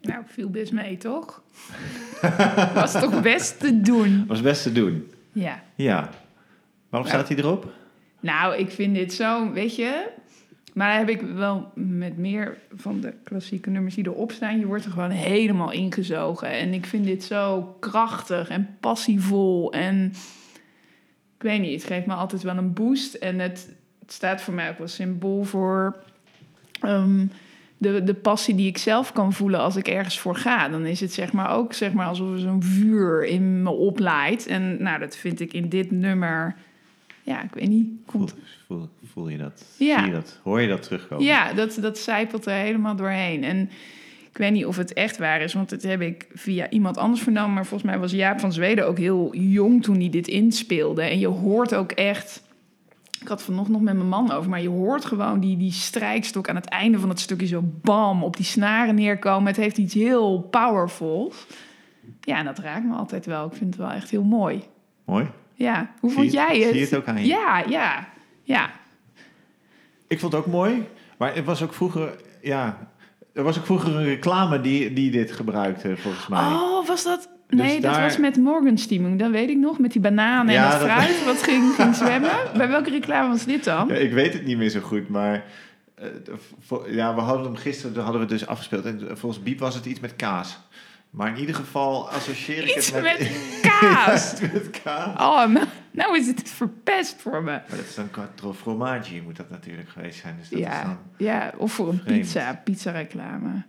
Nou, 0.00 0.22
viel 0.26 0.50
best 0.50 0.72
mee, 0.72 0.96
toch? 0.96 1.42
Was 2.74 2.92
toch 2.92 3.22
best 3.22 3.60
te 3.60 3.80
doen. 3.80 4.24
Was 4.26 4.40
best 4.40 4.62
te 4.62 4.72
doen. 4.72 5.08
Ja. 5.34 5.62
Ja. 5.74 6.10
Waarom 6.88 7.08
staat 7.08 7.28
hij 7.28 7.36
erop? 7.36 7.72
Nou, 8.20 8.56
ik 8.56 8.70
vind 8.70 8.94
dit 8.94 9.12
zo, 9.12 9.52
weet 9.52 9.76
je... 9.76 10.12
Maar 10.74 10.98
heb 10.98 11.08
ik 11.08 11.20
wel 11.20 11.70
met 11.74 12.18
meer 12.18 12.58
van 12.76 13.00
de 13.00 13.14
klassieke 13.24 13.70
nummers 13.70 13.94
die 13.94 14.06
erop 14.06 14.32
staan. 14.32 14.58
Je 14.58 14.66
wordt 14.66 14.84
er 14.84 14.90
gewoon 14.90 15.10
helemaal 15.10 15.70
ingezogen. 15.70 16.48
En 16.48 16.72
ik 16.72 16.86
vind 16.86 17.04
dit 17.04 17.24
zo 17.24 17.76
krachtig 17.80 18.48
en 18.48 18.76
passievol. 18.80 19.72
En 19.72 20.12
ik 21.36 21.42
weet 21.42 21.60
niet, 21.60 21.82
het 21.82 21.90
geeft 21.92 22.06
me 22.06 22.14
altijd 22.14 22.42
wel 22.42 22.56
een 22.56 22.72
boost. 22.72 23.14
En 23.14 23.38
het, 23.38 23.68
het 24.00 24.12
staat 24.12 24.42
voor 24.42 24.54
mij 24.54 24.70
ook 24.70 24.78
wel 24.78 24.88
symbool 24.88 25.44
voor 25.44 25.96
ehm, 26.80 27.26
de, 27.84 28.04
de 28.04 28.14
passie 28.14 28.54
die 28.54 28.66
ik 28.66 28.78
zelf 28.78 29.12
kan 29.12 29.32
voelen 29.32 29.60
als 29.60 29.76
ik 29.76 29.88
ergens 29.88 30.18
voor 30.18 30.36
ga. 30.36 30.68
Dan 30.68 30.86
is 30.86 31.00
het 31.00 31.12
zeg 31.12 31.32
maar 31.32 31.50
ook 31.50 31.72
zeg 31.72 31.92
maar, 31.92 32.06
alsof 32.06 32.32
er 32.32 32.38
zo'n 32.38 32.62
vuur 32.62 33.24
in 33.24 33.62
me 33.62 33.70
oplaait. 33.70 34.46
En 34.46 34.82
nou, 34.82 34.98
dat 34.98 35.16
vind 35.16 35.40
ik 35.40 35.52
in 35.52 35.68
dit 35.68 35.90
nummer... 35.90 36.54
Ja, 37.22 37.42
ik 37.42 37.54
weet 37.54 37.68
niet. 37.68 37.86
Voel, 38.06 38.20
Komt 38.20 38.34
voel, 38.66 38.88
voel 39.12 39.28
je 39.28 39.38
dat? 39.38 39.64
Ja. 39.76 39.98
Zie 39.98 40.06
je 40.06 40.12
dat? 40.12 40.40
Hoor 40.42 40.60
je 40.60 40.68
dat 40.68 40.82
terugkomen? 40.82 41.24
Ja, 41.24 41.52
dat, 41.52 41.78
dat 41.80 41.98
zijpelt 41.98 42.46
er 42.46 42.52
helemaal 42.52 42.96
doorheen. 42.96 43.44
En 43.44 43.70
ik 44.30 44.38
weet 44.38 44.52
niet 44.52 44.66
of 44.66 44.76
het 44.76 44.92
echt 44.92 45.18
waar 45.18 45.40
is, 45.40 45.54
want 45.54 45.70
dat 45.70 45.82
heb 45.82 46.00
ik 46.00 46.26
via 46.34 46.70
iemand 46.70 46.96
anders 46.96 47.22
vernomen. 47.22 47.54
Maar 47.54 47.66
volgens 47.66 47.90
mij 47.90 48.00
was 48.00 48.12
Jaap 48.12 48.40
van 48.40 48.52
Zweden 48.52 48.86
ook 48.86 48.98
heel 48.98 49.34
jong 49.36 49.82
toen 49.82 49.96
hij 49.96 50.10
dit 50.10 50.28
inspeelde. 50.28 51.02
En 51.02 51.18
je 51.18 51.26
hoort 51.26 51.74
ook 51.74 51.92
echt 51.92 52.42
Ik 53.24 53.30
had 53.30 53.42
vanochtend 53.42 53.76
nog 53.76 53.84
met 53.84 53.94
mijn 53.96 54.08
man 54.08 54.30
over, 54.32 54.50
maar 54.50 54.62
je 54.62 54.68
hoort 54.68 55.04
gewoon 55.04 55.40
die, 55.40 55.56
die 55.56 55.72
strijkstok 55.72 56.48
aan 56.48 56.54
het 56.54 56.68
einde 56.68 56.98
van 56.98 57.08
het 57.08 57.20
stukje 57.20 57.46
zo 57.46 57.62
bam 57.82 58.22
op 58.24 58.36
die 58.36 58.44
snaren 58.44 58.94
neerkomen. 58.94 59.46
Het 59.46 59.56
heeft 59.56 59.78
iets 59.78 59.94
heel 59.94 60.40
powerfuls. 60.50 61.46
Ja, 62.20 62.38
en 62.38 62.44
dat 62.44 62.58
raakt 62.58 62.84
me 62.84 62.94
altijd 62.94 63.26
wel. 63.26 63.46
Ik 63.46 63.52
vind 63.52 63.74
het 63.74 63.82
wel 63.82 63.90
echt 63.90 64.10
heel 64.10 64.22
mooi. 64.24 64.62
Mooi. 65.04 65.26
Ja, 65.54 65.90
hoe 66.00 66.10
Zie 66.10 66.18
vond 66.18 66.30
je- 66.32 66.36
jij 66.36 66.58
het? 66.58 66.68
zie 66.68 66.78
je 66.78 66.84
het 66.84 66.96
ook 66.96 67.06
aan 67.08 67.20
je? 67.20 67.26
Ja, 67.26 67.64
ja, 67.68 68.08
ja. 68.42 68.70
Ik 70.08 70.20
vond 70.20 70.32
het 70.32 70.40
ook 70.46 70.52
mooi, 70.52 70.86
maar 71.18 71.34
het 71.34 71.44
was 71.44 71.62
ook 71.62 71.74
vroeger, 71.74 72.16
ja, 72.42 72.88
er 73.32 73.42
was 73.42 73.58
ook 73.58 73.64
vroeger 73.64 73.96
een 73.96 74.04
reclame 74.04 74.60
die, 74.60 74.92
die 74.92 75.10
dit 75.10 75.32
gebruikte, 75.32 75.96
volgens 75.96 76.26
mij. 76.26 76.40
Oh, 76.40 76.86
was 76.86 77.02
dat... 77.04 77.28
Dus 77.56 77.66
Nee, 77.66 77.80
dat 77.80 77.92
daar- 77.92 78.02
was 78.02 78.18
met 78.18 78.36
Morgenstimmung, 78.36 79.18
dat 79.18 79.30
weet 79.30 79.48
ik 79.50 79.56
nog. 79.56 79.78
Met 79.78 79.92
die 79.92 80.00
bananen 80.00 80.54
Ja, 80.54 80.64
en 80.64 80.70
dat 80.70 80.88
dat- 80.88 80.90
fruit 80.98 81.24
wat 81.24 81.42
ging, 81.42 81.74
ging 81.74 81.94
zwemmen. 82.04 82.30
Bij 82.56 82.68
welke 82.68 82.90
reclame 82.90 83.28
was 83.28 83.44
dit 83.44 83.64
dan? 83.64 83.88
Ja, 83.88 83.94
ik 83.94 84.12
weet 84.12 84.32
het 84.32 84.44
niet 84.44 84.56
meer 84.56 84.68
zo 84.70 84.80
goed, 84.80 85.08
maar 85.08 85.44
eh, 85.94 86.06
ja, 86.86 87.14
we 87.14 87.20
hadden 87.20 87.44
hem 87.44 87.56
gisteren 87.56 88.02
hadden 88.02 88.20
we 88.20 88.26
dus 88.26 88.46
afgespeeld 88.46 88.84
en 88.84 89.08
volgens 89.12 89.42
Biep 89.42 89.58
was 89.58 89.74
het 89.74 89.86
iets 89.86 90.00
met 90.00 90.16
kaas. 90.16 90.58
Maar 91.10 91.28
in 91.28 91.38
ieder 91.38 91.54
geval 91.54 92.10
associeer 92.10 92.62
ik 92.68 92.76
Iets 92.76 92.92
het 92.92 93.02
met, 93.02 93.18
met 93.18 93.60
kaas. 93.80 94.40
Met 94.40 94.70
kaas. 94.84 95.06
Oh, 95.20 95.52
nou, 95.52 95.66
nou 95.90 96.18
is 96.18 96.26
het 96.26 96.42
verpest 96.50 97.16
voor 97.18 97.42
me. 97.42 97.50
Maar 97.50 97.64
dat 97.68 97.78
is 97.88 97.94
dan 97.94 98.10
quattro 98.10 98.52
formaggi 98.52 99.22
moet 99.24 99.36
dat 99.36 99.50
natuurlijk 99.50 99.88
geweest 99.88 100.20
zijn. 100.20 100.36
Dus 100.40 100.48
dat 100.48 100.58
is 100.58 100.64
Ja, 100.64 100.82
dan... 100.82 100.98
ja, 101.16 101.52
of 101.56 101.72
voor 101.72 101.88
een 101.88 102.02
pizza, 102.04 102.60
pizza 102.64 102.90
reclame. 102.90 103.62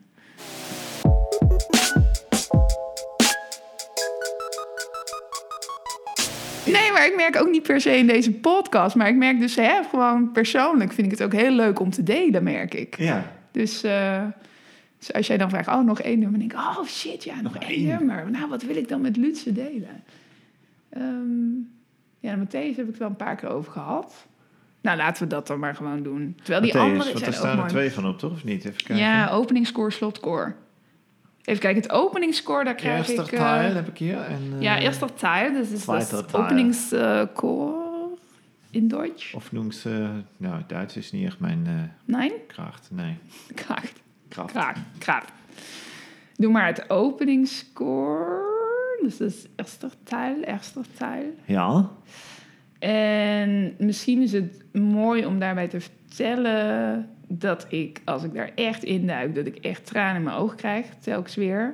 Nee, 6.66 6.92
maar 6.92 7.06
ik 7.06 7.14
merk 7.16 7.42
ook 7.42 7.50
niet 7.50 7.64
per 7.64 7.82
se 7.82 7.98
in 7.98 8.08
deze 8.08 8.32
podcast. 8.32 8.96
Maar 8.96 9.08
ik 9.08 9.16
merk 9.16 9.40
dus 9.40 9.56
hè, 9.56 9.84
gewoon 9.90 10.32
persoonlijk 10.32 10.92
vind 10.94 11.12
ik 11.12 11.18
het 11.18 11.24
ook 11.24 11.34
heel 11.42 11.52
leuk 11.52 11.80
om 11.80 11.90
te 11.90 12.04
delen, 12.04 12.44
merk 12.44 12.74
ik. 12.74 12.98
Ja, 12.98 13.32
Dus, 13.52 13.84
eh, 13.84 14.24
dus 14.98 15.14
als 15.14 15.28
jij 15.28 15.38
dan 15.38 15.50
vraagt, 15.50 15.68
oh, 15.68 15.82
nog 15.86 16.02
één 16.02 16.20
nummer. 16.20 16.40
Dan 16.40 16.48
denk 16.48 16.62
ik, 16.62 16.78
oh 16.78 16.86
shit, 16.86 17.24
ja, 17.24 17.42
nog, 17.42 17.54
Nog 17.54 17.64
één 17.64 17.70
één. 17.76 17.86
nummer. 17.88 18.32
Nou, 18.32 18.50
wat 18.50 18.64
wil 18.64 18.76
ik 18.76 18.88
dan 18.88 19.02
met 19.02 19.18
Lutse 19.18 19.52
delen? 19.54 20.04
Ehm, 20.90 21.54
ja, 22.20 22.36
met 22.36 22.48
Matthäus 22.48 22.76
heb 22.76 22.80
ik 22.80 22.88
het 22.88 22.98
wel 22.98 23.10
een 23.10 23.16
paar 23.16 23.36
keer 23.36 23.50
over 23.50 23.72
gehad. 23.72 24.26
Nou, 24.82 24.98
laten 24.98 25.24
we 25.24 25.30
dat 25.30 25.48
dan 25.48 25.60
maar 25.60 25.76
gewoon 25.76 26.04
doen. 26.04 26.38
Terwijl 26.44 26.62
die 26.62 26.72
Matthäus, 26.74 26.80
andere 26.80 27.12
want 27.12 27.24
daar 27.26 27.34
staan 27.34 27.60
er 27.60 27.68
twee 27.68 27.92
van 27.92 28.08
op, 28.08 28.20
toch? 28.20 28.32
Of 28.32 28.44
niet? 28.44 28.66
Even 28.66 28.78
kijken. 28.78 28.98
Ja, 28.98 29.30
openingsscore, 29.30 29.92
slotcore. 29.92 30.54
Even 31.46 31.62
kijken, 31.62 31.82
het 31.82 31.92
openingsscore, 31.92 32.64
daar 32.64 32.76
krijg 32.76 32.98
Eerste 32.98 33.14
ik... 33.24 33.32
eh, 33.32 33.40
teil 33.40 33.74
heb 33.76 33.88
ik 33.88 33.98
hier. 33.98 34.18
En, 34.20 34.42
eh, 34.56 34.62
ja, 34.62 34.80
eerste 34.80 35.06
teil, 35.16 35.54
dus 35.54 35.70
is 35.70 35.86
het 35.86 36.28
Teil. 36.28 36.44
openingsscore 36.44 37.84
in 38.70 38.88
Duits. 38.88 39.34
Of 39.34 39.52
noemt 39.52 39.76
ze... 39.76 40.10
Nou, 40.38 40.62
Duits 40.68 40.98
is 40.98 41.12
niet 41.12 41.26
echt 41.26 41.40
mijn 41.40 41.62
eh, 41.66 41.74
Nee? 42.16 42.34
kracht. 42.48 42.88
Nee, 42.92 43.18
Kracht. 43.56 43.94
kracht. 44.30 44.52
Kracht. 44.52 44.80
Kracht. 44.98 45.32
Doe 46.36 46.52
maar 46.52 46.66
het 46.68 46.90
openingsscore. 46.90 48.54
Dus 49.02 49.18
dat 49.18 49.30
is 49.30 49.46
eerste 49.56 49.90
teil, 50.04 50.42
eerste 50.42 50.82
teil. 50.98 51.26
Ja. 51.46 51.90
En 52.80 53.76
misschien 53.78 54.22
is 54.22 54.32
het 54.32 54.64
mooi 54.74 55.26
om 55.26 55.40
daarbij 55.40 55.68
te 55.68 55.80
vertellen 55.82 57.10
dat 57.28 57.66
ik, 57.70 58.02
als 58.06 58.24
ik 58.24 58.34
daar 58.34 58.52
echt 58.56 58.84
induik, 58.84 59.36
dat 59.36 59.46
ik 59.46 59.56
echt 59.56 59.86
tranen 59.86 60.16
in 60.16 60.24
mijn 60.24 60.36
ogen 60.38 60.58
krijg, 60.58 60.86
telkens 61.02 61.36
weer. 61.36 61.74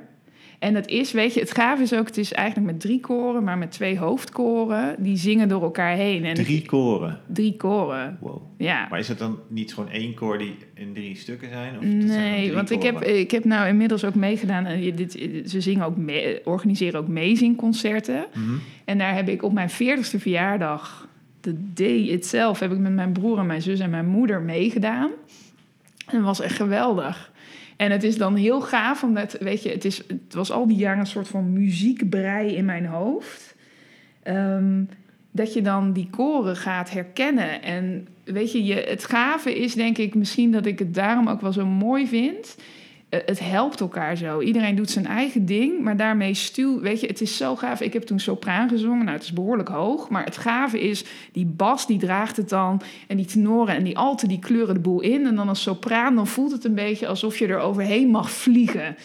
En 0.58 0.74
dat 0.74 0.86
is, 0.88 1.12
weet 1.12 1.34
je, 1.34 1.40
het 1.40 1.54
gaaf 1.54 1.80
is 1.80 1.94
ook, 1.94 2.06
het 2.06 2.16
is 2.18 2.32
eigenlijk 2.32 2.72
met 2.72 2.80
drie 2.80 3.00
koren, 3.00 3.44
maar 3.44 3.58
met 3.58 3.70
twee 3.70 3.98
hoofdkoren, 3.98 4.94
die 4.98 5.16
zingen 5.16 5.48
door 5.48 5.62
elkaar 5.62 5.94
heen. 5.96 6.24
En 6.24 6.34
Drie 6.34 6.66
koren. 6.66 7.20
drie 7.26 7.56
koren, 7.56 8.18
Wow. 8.20 8.42
ja. 8.58 8.86
Maar 8.90 8.98
is 8.98 9.08
het 9.08 9.18
dan 9.18 9.38
niet 9.48 9.74
gewoon 9.74 9.90
één 9.90 10.14
koor 10.14 10.38
die 10.38 10.54
in 10.74 10.92
drie 10.94 11.16
stukken 11.16 11.48
zijn? 11.48 11.78
Of 11.78 11.84
Nee, 11.84 12.52
want 12.52 12.70
ik 12.70 12.82
heb, 12.82 13.02
ik 13.02 13.30
heb 13.30 13.44
nou 13.44 13.68
inmiddels 13.68 14.04
ook 14.04 14.14
meegedaan. 14.14 14.64
En 14.66 14.82
je- 14.82 14.94
dit, 14.94 15.12
ze 15.46 15.60
zingen 15.60 15.86
ook 15.86 15.96
mee, 15.96 16.46
organiseren 16.46 17.00
ook 17.00 17.08
meezingconcerten. 17.08 18.24
Mhm. 18.34 18.54
En 18.84 18.98
daar 18.98 19.14
heb 19.14 19.28
ik 19.28 19.42
op 19.42 19.52
mijn 19.52 19.70
40ste 19.70 20.18
verjaardag, 20.18 21.08
de 21.42 21.72
day 21.72 22.08
itself, 22.08 22.58
heb 22.58 22.72
ik 22.72 22.78
met 22.78 22.92
mijn 22.92 23.12
broer 23.12 23.38
en 23.38 23.46
mijn 23.46 23.62
zus 23.62 23.80
en 23.80 23.90
mijn 23.90 24.06
moeder 24.06 24.40
meegedaan. 24.40 25.10
En 26.06 26.22
was 26.22 26.40
echt 26.40 26.56
geweldig. 26.56 27.32
En 27.76 27.90
het 27.90 28.02
is 28.02 28.18
dan 28.18 28.34
heel 28.34 28.60
gaaf, 28.60 29.02
omdat, 29.02 29.36
weet 29.40 29.62
je, 29.62 29.70
het, 29.70 29.84
is, 29.84 29.96
het 30.06 30.34
was 30.34 30.50
al 30.50 30.66
die 30.66 30.76
jaren 30.76 30.98
een 30.98 31.06
soort 31.06 31.28
van 31.28 31.52
muziekbrei 31.52 32.54
in 32.54 32.64
mijn 32.64 32.86
hoofd. 32.86 33.54
Ehm, 34.22 34.84
dat 35.30 35.54
je 35.54 35.62
dan 35.62 35.92
die 35.92 36.08
koren 36.10 36.56
gaat 36.56 36.90
herkennen. 36.90 37.62
En 37.62 38.08
weet 38.24 38.52
je, 38.52 38.64
je, 38.64 38.74
het 38.74 39.04
gave 39.04 39.58
is 39.58 39.74
denk 39.74 39.98
ik 39.98 40.14
misschien 40.14 40.52
dat 40.52 40.66
ik 40.66 40.78
het 40.78 40.94
daarom 40.94 41.28
ook 41.28 41.40
wel 41.40 41.52
zo 41.52 41.66
mooi 41.66 42.06
vind. 42.06 42.56
Eh, 43.12 43.20
het 43.24 43.40
helpt 43.40 43.80
elkaar 43.80 44.16
zo. 44.16 44.40
Iedereen 44.40 44.74
doet 44.74 44.90
zijn 44.90 45.06
eigen 45.06 45.46
ding, 45.46 45.82
maar 45.82 45.96
daarmee 45.96 46.34
stuw... 46.34 46.80
Weet 46.80 47.00
je, 47.00 47.06
het 47.06 47.20
is 47.20 47.36
zo 47.36 47.56
gaaf. 47.56 47.80
Ik 47.80 47.92
heb 47.92 48.02
toen 48.02 48.20
sopraan 48.20 48.68
gezongen. 48.68 49.04
Nou, 49.04 49.16
het 49.16 49.22
is 49.22 49.32
behoorlijk 49.32 49.68
hoog. 49.68 50.08
Maar 50.08 50.24
het 50.24 50.36
gave 50.36 50.80
is, 50.80 51.04
die 51.32 51.46
bas 51.46 51.86
die 51.86 51.98
draagt 51.98 52.36
het 52.36 52.48
dan. 52.48 52.82
En 53.08 53.16
die 53.16 53.26
tenoren 53.26 53.74
en 53.74 53.84
die 53.84 53.98
alten 53.98 54.28
die 54.28 54.38
kleuren 54.38 54.74
de 54.74 54.80
boel 54.80 55.00
in. 55.00 55.26
En 55.26 55.36
dan 55.36 55.48
als 55.48 55.62
sopraan, 55.62 56.14
dan 56.14 56.26
voelt 56.26 56.52
het 56.52 56.64
een 56.64 56.74
beetje 56.74 57.06
alsof 57.06 57.38
je 57.38 57.46
er 57.46 57.58
overheen 57.58 58.08
mag 58.08 58.30
vliegen. 58.30 58.96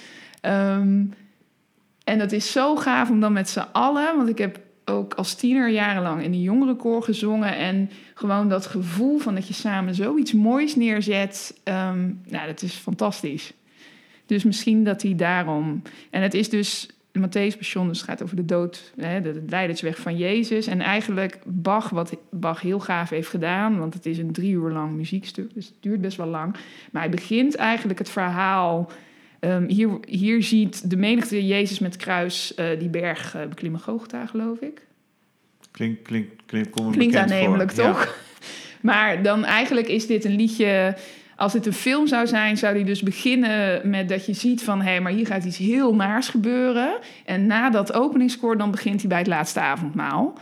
Ehm, 0.41 1.03
en 2.03 2.17
dat 2.17 2.31
is 2.31 2.51
zo 2.51 2.75
gaaf 2.75 3.09
om 3.09 3.19
dan 3.19 3.33
met 3.33 3.49
z'n 3.49 3.65
allen... 3.71 4.15
Want 4.15 4.29
ik 4.29 4.37
heb 4.37 4.59
ook 4.85 5.13
als 5.13 5.35
tiener 5.35 5.69
jarenlang 5.69 6.23
in 6.23 6.31
de 6.31 6.41
jongerenkoor 6.41 7.03
gezongen. 7.03 7.57
En 7.57 7.89
gewoon 8.13 8.49
dat 8.49 8.65
gevoel 8.65 9.17
van 9.17 9.35
dat 9.35 9.47
je 9.47 9.53
samen 9.53 9.95
zoiets 9.95 10.33
moois 10.33 10.75
neerzet. 10.75 11.59
ehm, 11.63 12.11
nou, 12.25 12.47
dat 12.47 12.61
is 12.61 12.73
fantastisch. 12.73 13.53
Dus 14.27 14.43
misschien 14.43 14.83
dat 14.83 15.01
hij 15.01 15.15
daarom... 15.15 15.81
En 16.09 16.21
het 16.21 16.33
is 16.33 16.49
dus... 16.49 16.89
Matthäus 17.17 17.57
Passion, 17.57 17.87
dus 17.87 17.97
het 17.97 18.09
gaat 18.09 18.23
over 18.23 18.35
de 18.35 18.45
dood, 18.45 18.93
hè, 18.97 19.21
de, 19.21 19.31
de 19.31 19.43
leidersweg 19.49 19.99
van 19.99 20.17
Jezus. 20.17 20.67
En 20.67 20.81
eigenlijk 20.81 21.39
Bach, 21.45 21.89
wat 21.89 22.17
Bach 22.31 22.61
heel 22.61 22.79
gaaf 22.79 23.09
heeft 23.09 23.29
gedaan... 23.29 23.79
want 23.79 23.93
het 23.93 24.05
is 24.05 24.17
een 24.17 24.31
drie 24.31 24.51
uur 24.51 24.71
lang 24.71 24.95
muziekstuk, 24.95 25.53
dus 25.53 25.65
het 25.65 25.75
duurt 25.79 26.01
best 26.01 26.17
wel 26.17 26.27
lang. 26.27 26.55
Maar 26.91 27.01
hij 27.01 27.11
begint 27.11 27.55
eigenlijk 27.55 27.99
het 27.99 28.09
verhaal... 28.09 28.91
ehm, 29.39 29.67
hier, 29.67 29.89
hier 30.07 30.43
ziet 30.43 30.89
de 30.89 30.97
menigte 30.97 31.47
Jezus 31.47 31.79
met 31.79 31.95
kruis 31.95 32.53
eh, 32.53 32.79
die 32.79 32.89
berg 32.89 33.35
eh, 33.35 33.45
beklimmen, 33.45 33.81
Gogota, 33.81 34.25
geloof 34.25 34.59
ik. 34.59 34.81
Klink, 35.71 36.03
klink, 36.03 36.29
klink, 36.45 36.67
Klinkt 36.91 37.15
aannemelijk, 37.15 37.71
voor. 37.71 37.83
Ja. 37.83 37.91
toch? 37.91 38.15
Maar 38.81 39.23
dan 39.23 39.45
eigenlijk 39.45 39.87
is 39.87 40.07
dit 40.07 40.25
een 40.25 40.35
liedje... 40.35 40.97
Als 41.37 41.53
dit 41.53 41.65
een 41.65 41.73
film 41.73 42.07
zou 42.07 42.27
zijn, 42.27 42.57
zou 42.57 42.73
die 42.73 42.85
dus 42.85 43.01
beginnen 43.01 43.89
met 43.89 44.09
dat 44.09 44.25
je 44.25 44.33
ziet 44.33 44.63
van... 44.63 44.81
hé, 44.81 44.99
maar 44.99 45.11
hier 45.11 45.25
gaat 45.27 45.43
iets 45.43 45.57
heel 45.57 45.95
naars 45.95 46.29
gebeuren. 46.29 46.97
En 47.25 47.45
na 47.47 47.69
dat 47.69 47.93
openingskoor, 47.93 48.57
dan 48.57 48.71
begint 48.71 48.99
hij 48.99 49.09
bij 49.09 49.17
het 49.17 49.27
laatste 49.27 49.59
avondmaal. 49.59 50.33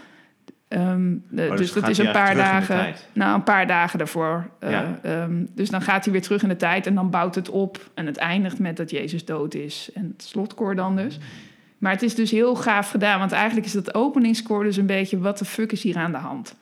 Ehm, 0.67 1.13
de- 1.29 1.43
Oh, 1.43 1.49
dus 1.49 1.59
dus 1.59 1.71
dat 1.73 1.89
is 1.89 1.97
een 1.97 2.11
paar 2.11 2.35
dagen... 2.35 2.93
Nou, 3.13 3.35
een 3.35 3.43
paar 3.43 3.67
dagen 3.67 3.97
daarvoor. 3.97 4.49
Eh, 4.59 4.81
ehm, 5.01 5.43
dus 5.55 5.69
dan 5.69 5.81
gaat 5.81 6.03
hij 6.03 6.13
weer 6.13 6.21
terug 6.21 6.43
in 6.43 6.49
de 6.49 6.55
tijd 6.55 6.87
en 6.87 6.95
dan 6.95 7.09
bouwt 7.09 7.35
het 7.35 7.49
op. 7.49 7.89
En 7.93 8.05
het 8.05 8.17
eindigt 8.17 8.59
met 8.59 8.77
dat 8.77 8.89
Jezus 8.89 9.25
dood 9.25 9.53
is. 9.53 9.89
En 9.93 10.13
het 10.17 10.27
slotkoor 10.27 10.75
dan 10.75 10.95
dus. 10.95 11.19
Maar 11.77 11.91
het 11.91 12.01
is 12.01 12.15
dus 12.15 12.31
heel 12.31 12.55
gaaf 12.55 12.89
gedaan. 12.89 13.19
Want 13.19 13.31
eigenlijk 13.31 13.65
is 13.65 13.73
dat 13.73 13.93
openingskoor 13.93 14.63
dus 14.63 14.77
een 14.77 14.85
beetje... 14.85 15.17
wat 15.19 15.37
de 15.37 15.45
fuck 15.45 15.71
is 15.71 15.83
hier 15.83 15.97
aan 15.97 16.11
de 16.11 16.17
hand? 16.17 16.55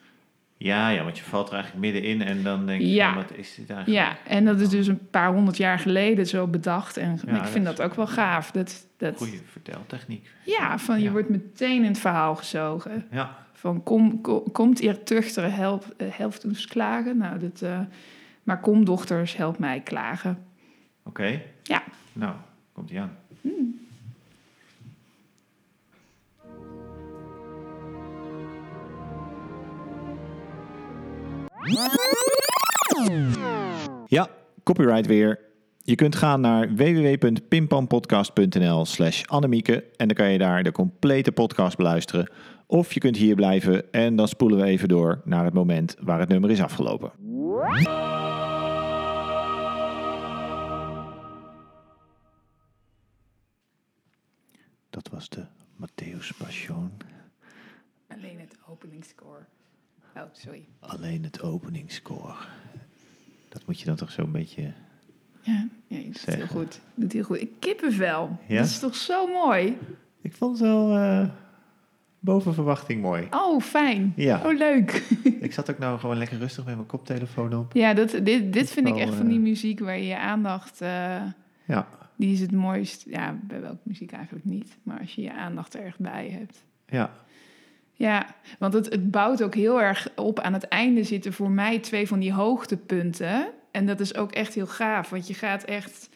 Ja, 0.58 0.90
ja, 0.90 1.04
want 1.04 1.18
je 1.18 1.24
valt 1.24 1.48
er 1.48 1.54
eigenlijk 1.54 1.84
middenin 1.86 2.22
en 2.22 2.44
dan 2.44 2.66
denk 2.66 2.82
je, 2.82 2.90
Ja. 2.90 3.14
van, 3.14 3.22
wat 3.22 3.32
is 3.38 3.56
dit 3.56 3.70
eigenlijk? 3.70 4.06
Ja, 4.06 4.18
en 4.32 4.46
dat 4.46 4.60
is 4.60 4.70
dus 4.70 4.88
een 4.88 5.10
paar 5.10 5.34
honderd 5.34 5.58
jaar 5.58 5.80
geleden 5.80 6.26
zo 6.28 6.48
bedacht. 6.48 6.98
En 6.98 7.20
Ja, 7.26 7.38
ik 7.42 7.48
vind 7.48 7.66
dat 7.66 7.82
ook 7.82 7.94
wel 7.94 8.08
gaaf. 8.08 8.52
Dat, 8.52 8.88
dat, 8.98 9.18
Goeie 9.18 9.42
verteltechniek. 9.52 10.30
ja, 10.46 10.78
van 10.80 11.02
je 11.02 11.12
wordt 11.12 11.30
meteen 11.30 11.78
in 11.84 11.88
het 11.90 12.00
verhaal 12.00 12.36
gezogen. 12.36 13.06
Ja, 13.12 13.38
Van 13.54 13.84
kom, 13.84 14.22
kom, 14.22 14.52
komt 14.52 14.82
eer 14.82 15.04
tuchteren, 15.04 15.54
help, 15.54 15.94
eh, 15.98 16.08
helpt 16.12 16.46
ons 16.46 16.66
klagen. 16.68 17.18
Nou, 17.18 17.40
dat, 17.40 17.62
eh, 17.62 17.80
maar 18.44 18.60
kom 18.60 18.86
dochters, 18.86 19.36
help 19.38 19.60
mij 19.60 19.80
klagen. 19.82 20.38
oké. 21.04 21.42
Ja. 21.64 21.84
Nou, 22.14 22.34
komt 22.74 22.92
ie 22.92 23.00
aan. 23.00 23.18
Ja, 34.08 34.30
copyright 34.64 35.06
weer. 35.06 35.40
Je 35.78 35.96
kunt 35.96 36.16
gaan 36.16 36.42
naar 36.42 36.76
www.pimpampodcast.nl 36.76 38.86
slash 38.86 39.24
Annemieke 39.26 39.84
en 39.96 40.08
dan 40.08 40.16
kan 40.16 40.32
je 40.32 40.38
daar 40.38 40.64
de 40.64 40.72
complete 40.72 41.32
podcast 41.32 41.78
beluisteren. 41.78 42.32
Of 42.68 42.94
je 42.94 43.00
kunt 43.00 43.18
hier 43.18 43.36
blijven 43.36 43.92
en 43.92 44.16
dan 44.16 44.28
spoelen 44.28 44.60
we 44.60 44.66
even 44.66 44.88
door 44.88 45.22
naar 45.26 45.46
het 45.46 45.54
moment 45.54 45.96
waar 46.02 46.20
het 46.20 46.30
nummer 46.30 46.50
is 46.50 46.62
afgelopen. 46.62 47.12
Dat 54.90 55.10
was 55.12 55.30
de 55.30 55.46
Matthäus 55.76 56.38
Passion. 56.38 56.92
Alleen 58.08 58.40
het 58.40 58.58
openingskoor. 58.70 59.48
Oh, 60.16 60.22
sorry. 60.32 60.66
Alleen 60.80 61.24
het 61.24 61.42
openingskoor. 61.42 62.48
Dat 63.50 63.66
moet 63.66 63.80
je 63.80 63.86
dan 63.86 63.96
toch 63.96 64.12
zo'n 64.12 64.32
beetje... 64.32 64.62
Ja, 65.42 65.68
ja 65.88 65.98
je 65.98 66.04
doet 66.04 66.26
het 66.26 66.36
heel 66.36 66.48
goed. 66.48 66.74
Je 66.96 67.02
doet 67.02 67.12
heel 67.12 67.24
goed. 67.24 67.42
Ik 67.42 67.50
kippenvel. 67.60 68.38
Ja? 68.48 68.58
Dat 68.58 68.66
is 68.66 68.80
toch 68.80 68.96
zo 68.96 69.28
mooi? 69.28 69.78
Ik 70.22 70.34
vond 70.34 70.60
het 70.60 70.68
wel 70.68 70.98
eh, 70.98 71.30
boven 72.20 72.54
verwachting 72.54 73.02
mooi. 73.02 73.28
Oh, 73.32 73.62
fijn. 73.62 74.14
Ja. 74.16 74.42
Oh, 74.46 74.58
leuk. 74.58 74.92
Ik 75.42 75.54
zat 75.54 75.70
ook 75.72 75.78
nou 75.78 76.00
gewoon 76.00 76.18
lekker 76.18 76.38
rustig 76.38 76.66
met 76.66 76.76
mijn 76.76 76.88
koptelefoon 76.88 77.56
op. 77.56 77.74
Ja, 77.74 77.94
dat, 77.94 78.10
dit, 78.24 78.54
dit 78.54 78.70
vind 78.70 78.88
ik 78.88 78.98
echt 78.98 79.14
van 79.14 79.28
die 79.28 79.38
eh, 79.38 79.44
muziek 79.44 79.80
waar 79.80 79.98
je 79.98 80.06
je 80.06 80.18
aandacht... 80.18 80.82
eh, 80.82 81.22
Ja, 81.66 81.88
die 82.16 82.34
is 82.34 82.40
het 82.40 82.52
mooist. 82.52 83.04
Ja, 83.08 83.40
bij 83.44 83.62
welke 83.62 83.82
muziek 83.84 84.12
eigenlijk 84.12 84.46
niet. 84.46 84.78
Maar 84.84 85.00
als 85.00 85.16
je 85.16 85.22
je 85.22 85.34
aandacht 85.34 85.74
er 85.74 85.86
echt 85.86 86.00
bij 86.00 86.30
hebt. 86.30 86.64
ja. 86.86 87.14
Ja, 87.96 88.26
want 88.60 88.74
het, 88.74 88.86
het 88.90 89.12
bouwt 89.12 89.44
ook 89.44 89.56
heel 89.56 89.82
erg 89.82 90.08
op. 90.16 90.40
Aan 90.40 90.54
het 90.54 90.68
einde 90.68 91.04
zitten 91.04 91.34
voor 91.34 91.50
mij 91.52 91.80
twee 91.80 92.08
van 92.08 92.20
die 92.20 92.34
hoogtepunten. 92.34 93.46
En 93.72 93.86
dat 93.86 94.00
is 94.00 94.16
ook 94.16 94.32
echt 94.32 94.54
heel 94.54 94.68
gaaf. 94.68 95.10
Want 95.10 95.28
je 95.28 95.34
gaat 95.34 95.64
echt... 95.64 96.10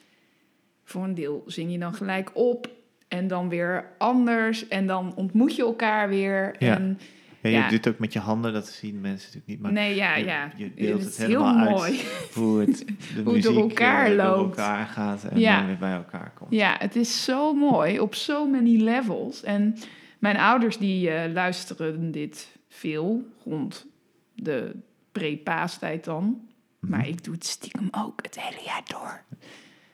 Voor 0.83 1.03
een 1.03 1.13
deel 1.15 1.43
zing 1.45 1.71
je 1.71 1.79
dan 1.79 1.93
gelijk 1.93 2.29
op. 2.33 2.69
En 3.07 3.27
dan 3.27 3.49
weer 3.49 3.85
anders. 3.97 4.67
En 4.67 4.87
dan 4.87 5.13
ontmoet 5.15 5.55
je 5.55 5.61
elkaar 5.61 6.09
weer. 6.09 6.55
Ja. 6.59 6.75
En, 6.75 6.99
ja 7.41 7.49
je 7.49 7.55
Ja. 7.55 7.69
doet 7.69 7.85
het 7.85 7.93
ook 7.93 7.99
met 7.99 8.13
je 8.13 8.19
handen, 8.19 8.53
dat 8.53 8.67
zien 8.67 9.01
mensen 9.01 9.25
natuurlijk 9.33 9.47
niet. 9.47 9.61
Maar 9.61 9.71
nee, 9.71 9.95
ja, 9.95 10.15
je, 10.15 10.25
ja. 10.25 10.51
je 10.55 10.71
beeldt 10.75 11.03
Het 11.03 11.03
het, 11.03 11.11
is 11.11 11.17
heel 11.17 11.27
helemaal 11.27 11.67
uit 11.67 11.69
mooi. 11.77 12.01
hoe 12.33 12.59
het, 12.59 12.77
de 13.15 13.21
Hoe 13.23 13.33
het 13.33 13.43
door 13.43 13.61
elkaar 13.61 14.11
eh, 14.11 14.17
door 14.17 14.25
loopt. 14.25 14.57
elkaar 14.57 14.85
gaat 14.85 15.23
en 15.23 15.39
Ja. 15.39 15.57
dan 15.57 15.67
weer 15.67 15.77
bij 15.77 15.93
elkaar 15.93 16.31
komt. 16.35 16.51
Ja, 16.51 16.75
het 16.79 16.95
is 16.95 17.23
zo 17.23 17.53
mooi 17.53 17.99
op 17.99 18.15
so 18.15 18.47
many 18.47 18.77
levels. 18.81 19.43
En 19.43 19.75
mijn 20.19 20.37
ouders 20.37 20.77
die 20.77 21.09
eh, 21.09 21.31
luisteren 21.33 22.11
dit 22.11 22.57
veel 22.69 23.27
rond 23.43 23.85
de 24.33 24.75
pre-paastijd 25.11 26.03
dan. 26.03 26.41
Maar 26.79 27.07
ik 27.07 27.23
doe 27.23 27.33
het 27.33 27.45
stiekem 27.45 27.87
ook 27.91 28.19
het 28.21 28.39
hele 28.41 28.63
jaar 28.65 28.83
door. 28.87 29.21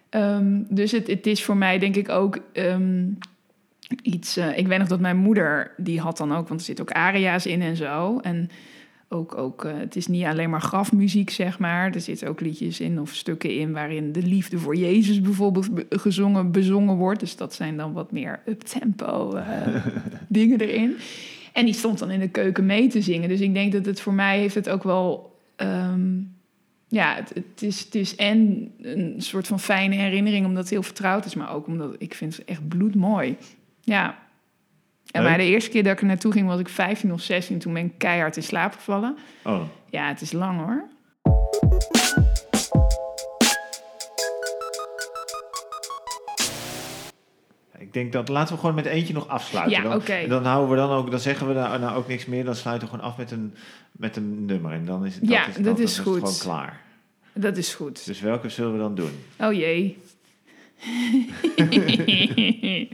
Ehm, 0.10 0.64
dus 0.70 0.92
het, 0.92 1.08
het 1.08 1.28
is 1.28 1.44
voor 1.44 1.58
mij 1.58 1.80
denk 1.80 1.96
ik 1.96 2.10
ook 2.10 2.40
ehm, 2.54 3.10
iets... 4.02 4.38
eh, 4.38 4.58
ik 4.58 4.68
weet 4.68 4.80
nog 4.80 4.88
dat 4.88 5.00
mijn 5.00 5.18
moeder, 5.18 5.74
die 5.78 6.00
had 6.00 6.18
dan 6.18 6.34
ook... 6.36 6.48
want 6.48 6.60
er 6.60 6.66
zitten 6.66 6.86
ook 6.86 6.96
aria's 6.96 7.46
in 7.46 7.62
en 7.62 7.76
zo. 7.76 8.20
En 8.20 8.50
ook, 9.14 9.38
ook 9.38 9.66
eh, 9.66 9.78
het 9.78 9.96
is 9.96 10.08
niet 10.08 10.26
alleen 10.26 10.50
maar 10.50 10.62
grafmuziek, 10.62 11.30
zeg 11.30 11.60
maar. 11.60 11.94
Er 11.94 12.02
zitten 12.02 12.28
ook 12.28 12.40
liedjes 12.42 12.80
in 12.80 13.00
of 13.00 13.14
stukken 13.14 13.58
in... 13.58 13.72
waarin 13.72 14.12
de 14.12 14.22
liefde 14.22 14.60
voor 14.60 14.76
Jezus 14.76 15.22
bijvoorbeeld 15.22 15.74
be- 15.74 15.86
gezongen, 15.90 16.52
bezongen 16.52 16.96
wordt. 16.96 17.20
Dus 17.20 17.36
dat 17.36 17.54
zijn 17.54 17.78
dan 17.78 17.94
wat 17.94 18.12
meer 18.12 18.42
up-tempo 18.46 19.36
eh, 19.36 19.86
dingen 20.28 20.60
erin. 20.60 20.96
En 21.54 21.66
die 21.66 21.74
stond 21.74 22.00
dan 22.00 22.12
in 22.12 22.20
de 22.20 22.30
keuken 22.30 22.66
mee 22.66 22.88
te 22.88 23.02
zingen. 23.02 23.30
Dus 23.30 23.42
ik 23.42 23.54
denk 23.54 23.72
dat 23.72 23.86
het 23.86 24.02
voor 24.02 24.14
mij 24.14 24.40
heeft 24.40 24.56
het 24.56 24.70
ook 24.70 24.84
wel... 24.84 25.40
ehm, 25.56 26.12
ja, 26.88 27.16
het, 27.16 27.32
het, 27.34 27.62
is, 27.62 27.80
het 27.80 27.96
is 27.96 28.16
en 28.16 28.72
een 28.82 29.16
soort 29.18 29.48
van 29.48 29.60
fijne 29.60 29.96
herinnering 29.96 30.46
omdat 30.46 30.64
het 30.64 30.72
heel 30.72 30.84
vertrouwd 30.84 31.26
is, 31.26 31.36
maar 31.36 31.54
ook 31.54 31.68
omdat 31.68 31.96
ik 31.98 32.14
vind 32.14 32.38
het 32.38 32.46
echt 32.46 32.68
bloedmooi. 32.68 33.38
Ja. 33.82 34.18
En 35.14 35.24
maar 35.24 35.38
de 35.38 35.44
eerste 35.44 35.70
keer 35.70 35.84
dat 35.84 35.92
ik 35.92 36.00
er 36.02 36.06
naartoe 36.06 36.32
ging 36.32 36.48
was 36.48 36.60
ik 36.60 36.70
15 36.70 37.14
of 37.14 37.22
16. 37.22 37.60
Toen 37.60 37.74
ben 37.74 37.86
ik 37.86 37.94
keihard 37.98 38.38
in 38.38 38.44
slaap 38.44 38.74
gevallen. 38.74 39.18
Oh, 39.44 39.62
Ja, 39.90 40.08
het 40.08 40.22
is 40.22 40.32
lang 40.32 40.60
hoor. 40.66 40.88
ik 47.80 47.94
denk 47.94 48.12
dat 48.14 48.28
laten 48.30 48.54
we 48.54 48.60
gewoon 48.60 48.76
met 48.76 48.86
eentje 48.86 49.14
nog 49.14 49.28
afsluiten. 49.28 49.82
Ja, 49.82 49.82
dan, 49.90 49.94
oké. 49.96 50.28
dan 50.28 50.46
houden 50.46 50.70
we 50.70 50.76
dan 50.76 50.90
ook, 50.90 51.12
dan 51.12 51.20
zeggen 51.20 51.48
we 51.48 51.54
daar 51.54 51.80
nou 51.80 51.98
ook 51.98 52.08
niks 52.08 52.26
meer. 52.26 52.44
Dan 52.46 52.56
sluiten 52.56 52.88
we 52.88 52.94
gewoon 52.94 53.10
af 53.12 53.18
met 53.18 53.32
een, 53.32 53.54
met 53.92 54.16
een 54.16 54.46
nummer. 54.46 54.72
En 54.72 54.86
dan 54.86 55.06
is 55.06 55.16
het, 55.16 55.28
Ja, 55.30 55.48
is, 55.48 55.56
dat 55.56 55.64
dan 55.64 55.78
is 55.78 56.00
goed. 56.00 56.18
gewoon 56.18 56.38
klaar. 56.40 56.82
Dat 57.34 57.58
is 57.58 57.74
goed. 57.74 58.06
Dus 58.06 58.20
welke 58.22 58.50
zullen 58.50 58.72
we 58.74 58.78
dan 58.80 58.96
doen? 58.96 59.12
Oh 59.40 59.54
jee. 59.54 59.98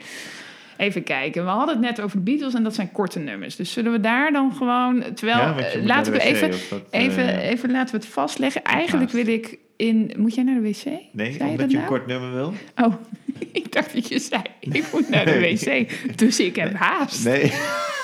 Even 0.80 1.04
kijken. 1.04 1.44
We 1.44 1.50
hadden 1.50 1.76
het 1.76 1.86
net 1.86 2.02
over 2.02 2.18
de 2.18 2.24
Beatles 2.24 2.54
en 2.54 2.64
dat 2.64 2.76
zijn 2.76 2.92
korte 2.92 3.20
nummers. 3.20 3.56
Dus 3.56 3.72
zullen 3.72 3.92
we 3.92 4.00
daar 4.00 4.32
dan 4.32 4.54
gewoon... 4.54 5.04
Terwijl, 5.14 5.38
ja, 5.38 5.58
eh, 5.58 5.84
laten 5.84 6.12
we 6.12 6.20
even... 6.20 6.52
dat, 6.52 6.82
eh, 6.90 7.02
Even, 7.02 7.40
even 7.40 7.72
laten 7.72 7.96
we 7.96 8.02
het 8.02 8.10
vastleggen. 8.10 8.64
Eigenlijk 8.64 9.12
wil 9.12 9.28
ik 9.28 9.58
in... 9.76 10.14
Moet 10.18 10.36
jij 10.36 10.44
naar 10.44 10.62
de 10.62 10.62
wc? 10.62 10.86
Nee, 11.12 11.34
je 11.34 11.40
omdat 11.40 11.58
dat 11.58 11.72
je 11.72 11.78
een 11.78 11.84
nou? 11.84 11.86
kort 11.86 12.08
nummer 12.08 12.34
wil? 12.34 12.54
Oh, 12.76 12.94
ik 13.52 13.72
dacht 13.72 13.94
dat 13.94 14.08
je 14.08 14.20
zei, 14.20 14.42
ik 14.60 14.86
moet 14.92 15.10
naar 15.10 15.26
de 15.26 15.40
wc. 15.40 15.90
Dus 16.18 16.40
ik 16.40 16.56
heb 16.56 16.74
haast. 16.74 17.24
Nee. 17.24 17.52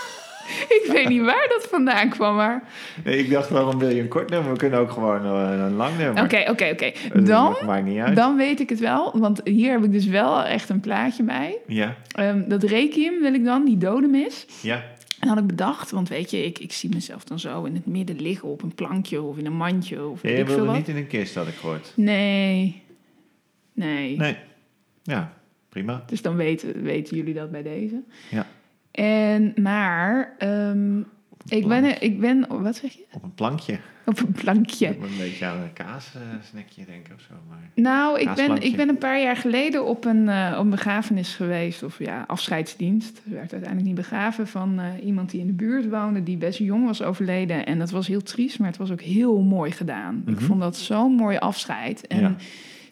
Ik 0.84 0.90
weet 0.92 1.08
niet 1.10 1.22
waar 1.22 1.46
dat 1.50 1.68
vandaan 1.70 2.10
kwam, 2.10 2.36
maar... 2.36 2.64
nee, 3.04 3.18
ik 3.18 3.30
dacht 3.30 3.50
waarom 3.50 3.80
wil 3.80 3.90
je 3.90 4.02
een 4.02 4.08
kort 4.08 4.30
nummer? 4.30 4.52
We 4.52 4.58
kunnen 4.58 4.80
ook 4.80 4.92
gewoon 4.92 5.26
eh, 5.26 5.58
een 5.66 5.76
lang 5.76 5.98
nummer. 5.98 6.24
Oké, 6.24 6.46
oké, 6.50 6.70
oké. 6.72 6.92
Dat 7.14 7.26
Dan, 7.26 7.56
maakt 7.66 7.86
niet 7.86 8.00
uit. 8.00 8.16
dan 8.16 8.38
weet 8.38 8.60
ik 8.60 8.70
het 8.70 8.80
wel. 8.80 9.20
Want 9.20 9.42
hier 9.44 9.72
heb 9.72 9.84
ik 9.84 9.92
dus 9.92 10.06
wel 10.06 10.44
echt 10.44 10.70
een 10.70 10.80
plaatje 10.80 11.24
bij. 11.24 11.58
Ja, 11.68 11.96
Ehm, 12.12 12.48
dat 12.50 12.64
requiem 12.64 13.22
wil 13.22 13.34
ik 13.34 13.46
dan, 13.46 13.66
die 13.66 13.78
dodemis. 13.78 14.46
ja. 14.62 14.84
En 15.20 15.28
had 15.32 15.38
ik 15.40 15.48
bedacht, 15.48 15.92
want 15.92 16.10
weet 16.10 16.32
je, 16.32 16.46
ik, 16.46 16.60
ik 16.60 16.72
zie 16.74 16.90
mezelf 16.94 17.24
dan 17.24 17.40
zo 17.40 17.64
in 17.64 17.74
het 17.76 17.86
midden 17.86 18.22
liggen 18.22 18.50
op 18.50 18.62
een 18.64 18.76
plankje 18.76 19.22
of 19.22 19.38
in 19.38 19.46
een 19.46 19.54
mandje 19.58 20.06
of 20.08 20.22
weet 20.22 20.38
je 20.38 20.44
wilde 20.56 20.72
niet 20.72 20.88
in 20.88 20.96
een 20.96 21.08
kist, 21.08 21.36
had 21.36 21.48
ik 21.48 21.54
gehoord. 21.54 21.92
Nee. 21.96 22.84
Nee. 23.74 24.18
Nee. 24.18 24.38
Ja, 25.04 25.34
prima. 25.70 26.04
Dus 26.08 26.22
dan 26.22 26.36
weten, 26.36 26.84
weten 26.84 27.18
jullie 27.18 27.34
dat 27.34 27.52
bij 27.52 27.64
deze. 27.64 28.02
Ja. 28.30 28.48
En, 28.96 29.54
maar, 29.62 30.34
ehm, 30.38 31.00
ik, 31.48 31.68
ben, 31.68 32.02
ik 32.02 32.20
ben, 32.20 32.46
wat 32.62 32.76
zeg 32.76 32.92
je? 32.94 33.06
Op 33.12 33.24
een 33.24 33.34
plankje. 33.34 33.78
Op 34.06 34.20
een 34.20 34.32
plankje. 34.32 34.88
Ik 34.88 35.02
een 35.02 35.18
beetje 35.18 35.46
aan 35.46 35.62
een 35.62 35.74
kaassnackje 35.74 36.86
denken 36.86 37.14
of 37.16 37.22
zo. 37.22 37.34
Maar... 37.50 37.58
Nou, 37.76 38.20
ik 38.20 38.34
ben, 38.36 38.62
ik 38.62 38.76
ben 38.76 38.90
een 38.90 38.98
paar 38.98 39.22
jaar 39.22 39.36
geleden 39.36 39.86
op 39.86 40.06
een, 40.06 40.30
eh, 40.30 40.52
op 40.58 40.64
een 40.64 40.70
begrafenis 40.70 41.36
geweest, 41.36 41.84
of 41.84 42.00
ja, 42.00 42.24
afscheidsdienst. 42.28 43.18
Er 43.26 43.32
werd 43.32 43.52
uiteindelijk 43.52 43.84
niet 43.86 43.96
begraven 43.96 44.48
van 44.48 44.80
eh, 44.80 45.06
iemand 45.06 45.30
die 45.32 45.40
in 45.42 45.48
de 45.48 45.54
buurt 45.54 45.90
woonde, 45.90 46.24
die 46.24 46.38
best 46.38 46.60
jong 46.60 46.86
was 46.86 47.02
overleden. 47.02 47.66
En 47.66 47.80
dat 47.80 47.92
was 47.92 48.08
heel 48.08 48.22
triest, 48.24 48.60
maar 48.60 48.68
het 48.68 48.78
was 48.78 48.92
ook 48.92 49.02
heel 49.02 49.42
mooi 49.42 49.72
gedaan. 49.72 50.24
Ik 50.26 50.36
Mhm. 50.36 50.44
vond 50.46 50.60
dat 50.60 50.78
zo'n 50.78 51.14
mooi 51.16 51.38
afscheid. 51.38 52.08
En 52.08 52.20
Ja. 52.20 52.36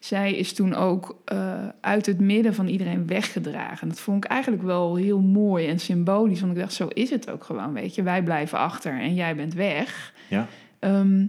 Zij 0.04 0.34
is 0.34 0.54
toen 0.54 0.74
ook 0.74 1.18
eh, 1.26 1.68
uit 1.82 2.06
het 2.06 2.20
midden 2.20 2.54
van 2.54 2.68
iedereen 2.68 3.08
weggedragen. 3.08 3.82
En 3.82 3.88
dat 3.88 4.00
vond 4.00 4.26
ik 4.26 4.32
eigenlijk 4.32 4.64
wel 4.64 4.96
heel 4.96 5.20
mooi 5.22 5.68
en 5.68 5.80
symbolisch, 5.80 6.40
want 6.42 6.54
ik 6.54 6.60
dacht, 6.60 6.74
zo 6.74 6.88
is 6.88 7.10
het 7.10 7.30
ook 7.30 7.44
gewoon, 7.44 7.74
weet 7.74 7.96
je. 7.96 8.04
Wij 8.04 8.24
blijven 8.24 8.58
achter 8.58 9.00
en 9.00 9.14
jij 9.14 9.36
bent 9.36 9.54
weg. 9.54 10.14
Ja. 10.30 10.48
Ehm, 10.80 11.26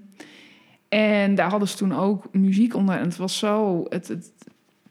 en 0.88 1.34
daar 1.34 1.50
hadden 1.50 1.68
ze 1.68 1.76
toen 1.76 1.92
ook 1.92 2.28
muziek 2.32 2.74
onder. 2.74 2.96
En 2.96 3.04
het 3.04 3.16
was 3.16 3.38
zo, 3.38 3.84
het, 3.88 4.08
het, 4.08 4.32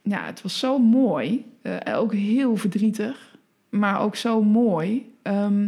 ja, 0.01 0.25
het 0.25 0.41
was 0.41 0.59
zo 0.59 0.79
mooi. 0.79 1.45
Eh, 1.61 1.75
ook 1.95 2.13
heel 2.13 2.55
verdrietig, 2.55 3.37
maar 3.69 4.01
ook 4.01 4.15
zo 4.15 4.43
mooi. 4.43 5.13
Ehm, 5.21 5.67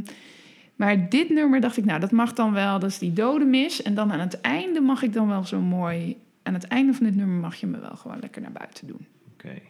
maar 0.76 1.10
dit 1.10 1.30
nummer 1.30 1.62
dacht 1.62 1.78
ik, 1.78 1.86
nou, 1.86 2.00
dat 2.00 2.12
mag 2.12 2.34
dan 2.34 2.54
wel. 2.54 2.80
Dat 2.80 2.90
is 2.90 3.00
die 3.00 3.14
dodemis. 3.14 3.82
En 3.82 3.96
dan 3.96 4.12
aan 4.12 4.20
het 4.20 4.42
einde 4.42 4.82
mag 4.82 5.04
ik 5.04 5.14
dan 5.14 5.28
wel 5.28 5.46
zo 5.46 5.60
mooi... 5.60 6.18
Aan 6.46 6.54
het 6.54 6.64
einde 6.64 6.94
van 6.94 7.06
dit 7.06 7.16
nummer 7.16 7.36
mag 7.36 7.56
je 7.56 7.68
me 7.68 7.80
wel 7.80 7.96
gewoon 7.96 8.20
lekker 8.20 8.42
naar 8.42 8.52
buiten 8.52 8.88
doen. 8.88 9.08
Oké. 9.34 9.62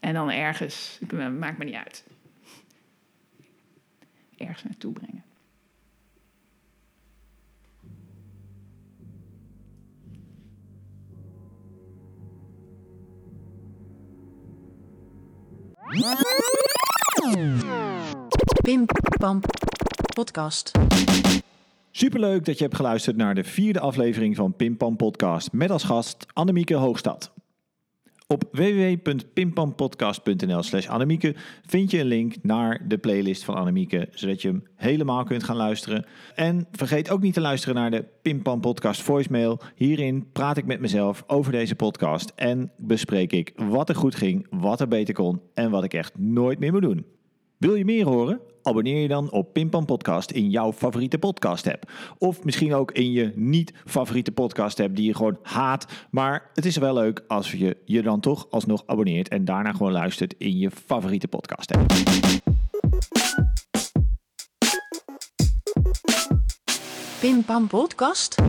En 0.00 0.14
dan 0.14 0.30
ergens, 0.30 0.98
ik, 1.00 1.12
maakt 1.12 1.58
me 1.58 1.64
niet 1.64 1.74
uit. 1.74 2.04
Ergens 4.36 4.62
naartoe 4.62 4.92
brengen. 4.92 5.24
Pim 18.62 18.86
Pam 19.18 19.40
Podcast. 20.14 20.70
Superleuk 21.94 22.44
dat 22.44 22.58
je 22.58 22.64
hebt 22.64 22.76
geluisterd 22.76 23.16
naar 23.16 23.34
de 23.34 23.44
vierde 23.44 23.80
aflevering 23.80 24.36
van 24.36 24.56
Pimpam 24.56 24.96
Podcast 24.96 25.52
met 25.52 25.70
als 25.70 25.84
gast 25.84 26.26
Annemieke 26.32 26.74
Hoogstad. 26.74 27.32
Op 28.26 28.44
www.pimpampodcast.nl 28.52 30.62
slash 30.62 30.88
Annemieke 30.88 31.34
vind 31.66 31.90
je 31.90 31.98
een 31.98 32.06
link 32.06 32.34
naar 32.42 32.88
de 32.88 32.98
playlist 32.98 33.44
van 33.44 33.54
Annemieke, 33.54 34.08
zodat 34.10 34.42
je 34.42 34.48
hem 34.48 34.62
helemaal 34.74 35.24
kunt 35.24 35.44
gaan 35.44 35.56
luisteren. 35.56 36.06
En 36.34 36.66
vergeet 36.70 37.10
ook 37.10 37.20
niet 37.20 37.34
te 37.34 37.40
luisteren 37.40 37.74
naar 37.74 37.90
de 37.90 38.04
Pimpam 38.22 38.60
Podcast 38.60 39.02
voicemail. 39.02 39.60
Hierin 39.74 40.32
praat 40.32 40.56
ik 40.56 40.66
met 40.66 40.80
mezelf 40.80 41.24
over 41.26 41.52
deze 41.52 41.74
podcast 41.74 42.32
en 42.36 42.72
bespreek 42.76 43.32
ik 43.32 43.52
wat 43.56 43.88
er 43.88 43.94
goed 43.94 44.14
ging, 44.14 44.46
wat 44.50 44.80
er 44.80 44.88
beter 44.88 45.14
kon 45.14 45.40
en 45.54 45.70
wat 45.70 45.84
ik 45.84 45.94
echt 45.94 46.18
nooit 46.18 46.58
meer 46.58 46.72
moet 46.72 46.82
doen. 46.82 47.06
Wil 47.58 47.74
je 47.74 47.84
meer 47.84 48.06
horen? 48.06 48.40
Abonneer 48.62 49.02
je 49.02 49.08
dan 49.08 49.30
op 49.30 49.52
Pimpam 49.52 49.84
Podcast 49.84 50.30
in 50.30 50.50
jouw 50.50 50.72
favoriete 50.72 51.18
podcast 51.18 51.66
app. 51.66 51.90
Of 52.18 52.44
misschien 52.44 52.74
ook 52.74 52.92
in 52.92 53.12
je 53.12 53.32
niet 53.34 53.72
favoriete 53.84 54.32
podcast 54.32 54.80
app 54.80 54.96
die 54.96 55.06
je 55.06 55.14
gewoon 55.14 55.38
haat. 55.42 55.86
Maar 56.10 56.50
het 56.54 56.64
is 56.64 56.76
wel 56.76 56.94
leuk 56.94 57.24
als 57.28 57.52
je 57.52 57.76
je 57.84 58.02
dan 58.02 58.20
toch 58.20 58.46
alsnog 58.50 58.82
abonneert 58.86 59.28
en 59.28 59.44
daarna 59.44 59.72
gewoon 59.72 59.92
luistert 59.92 60.34
in 60.38 60.58
je 60.58 60.70
favoriete 60.70 61.28
podcast 61.28 61.72
app. 61.74 61.92
Pim 67.20 67.44
Pam 67.44 67.66
Podcast? 67.66 68.42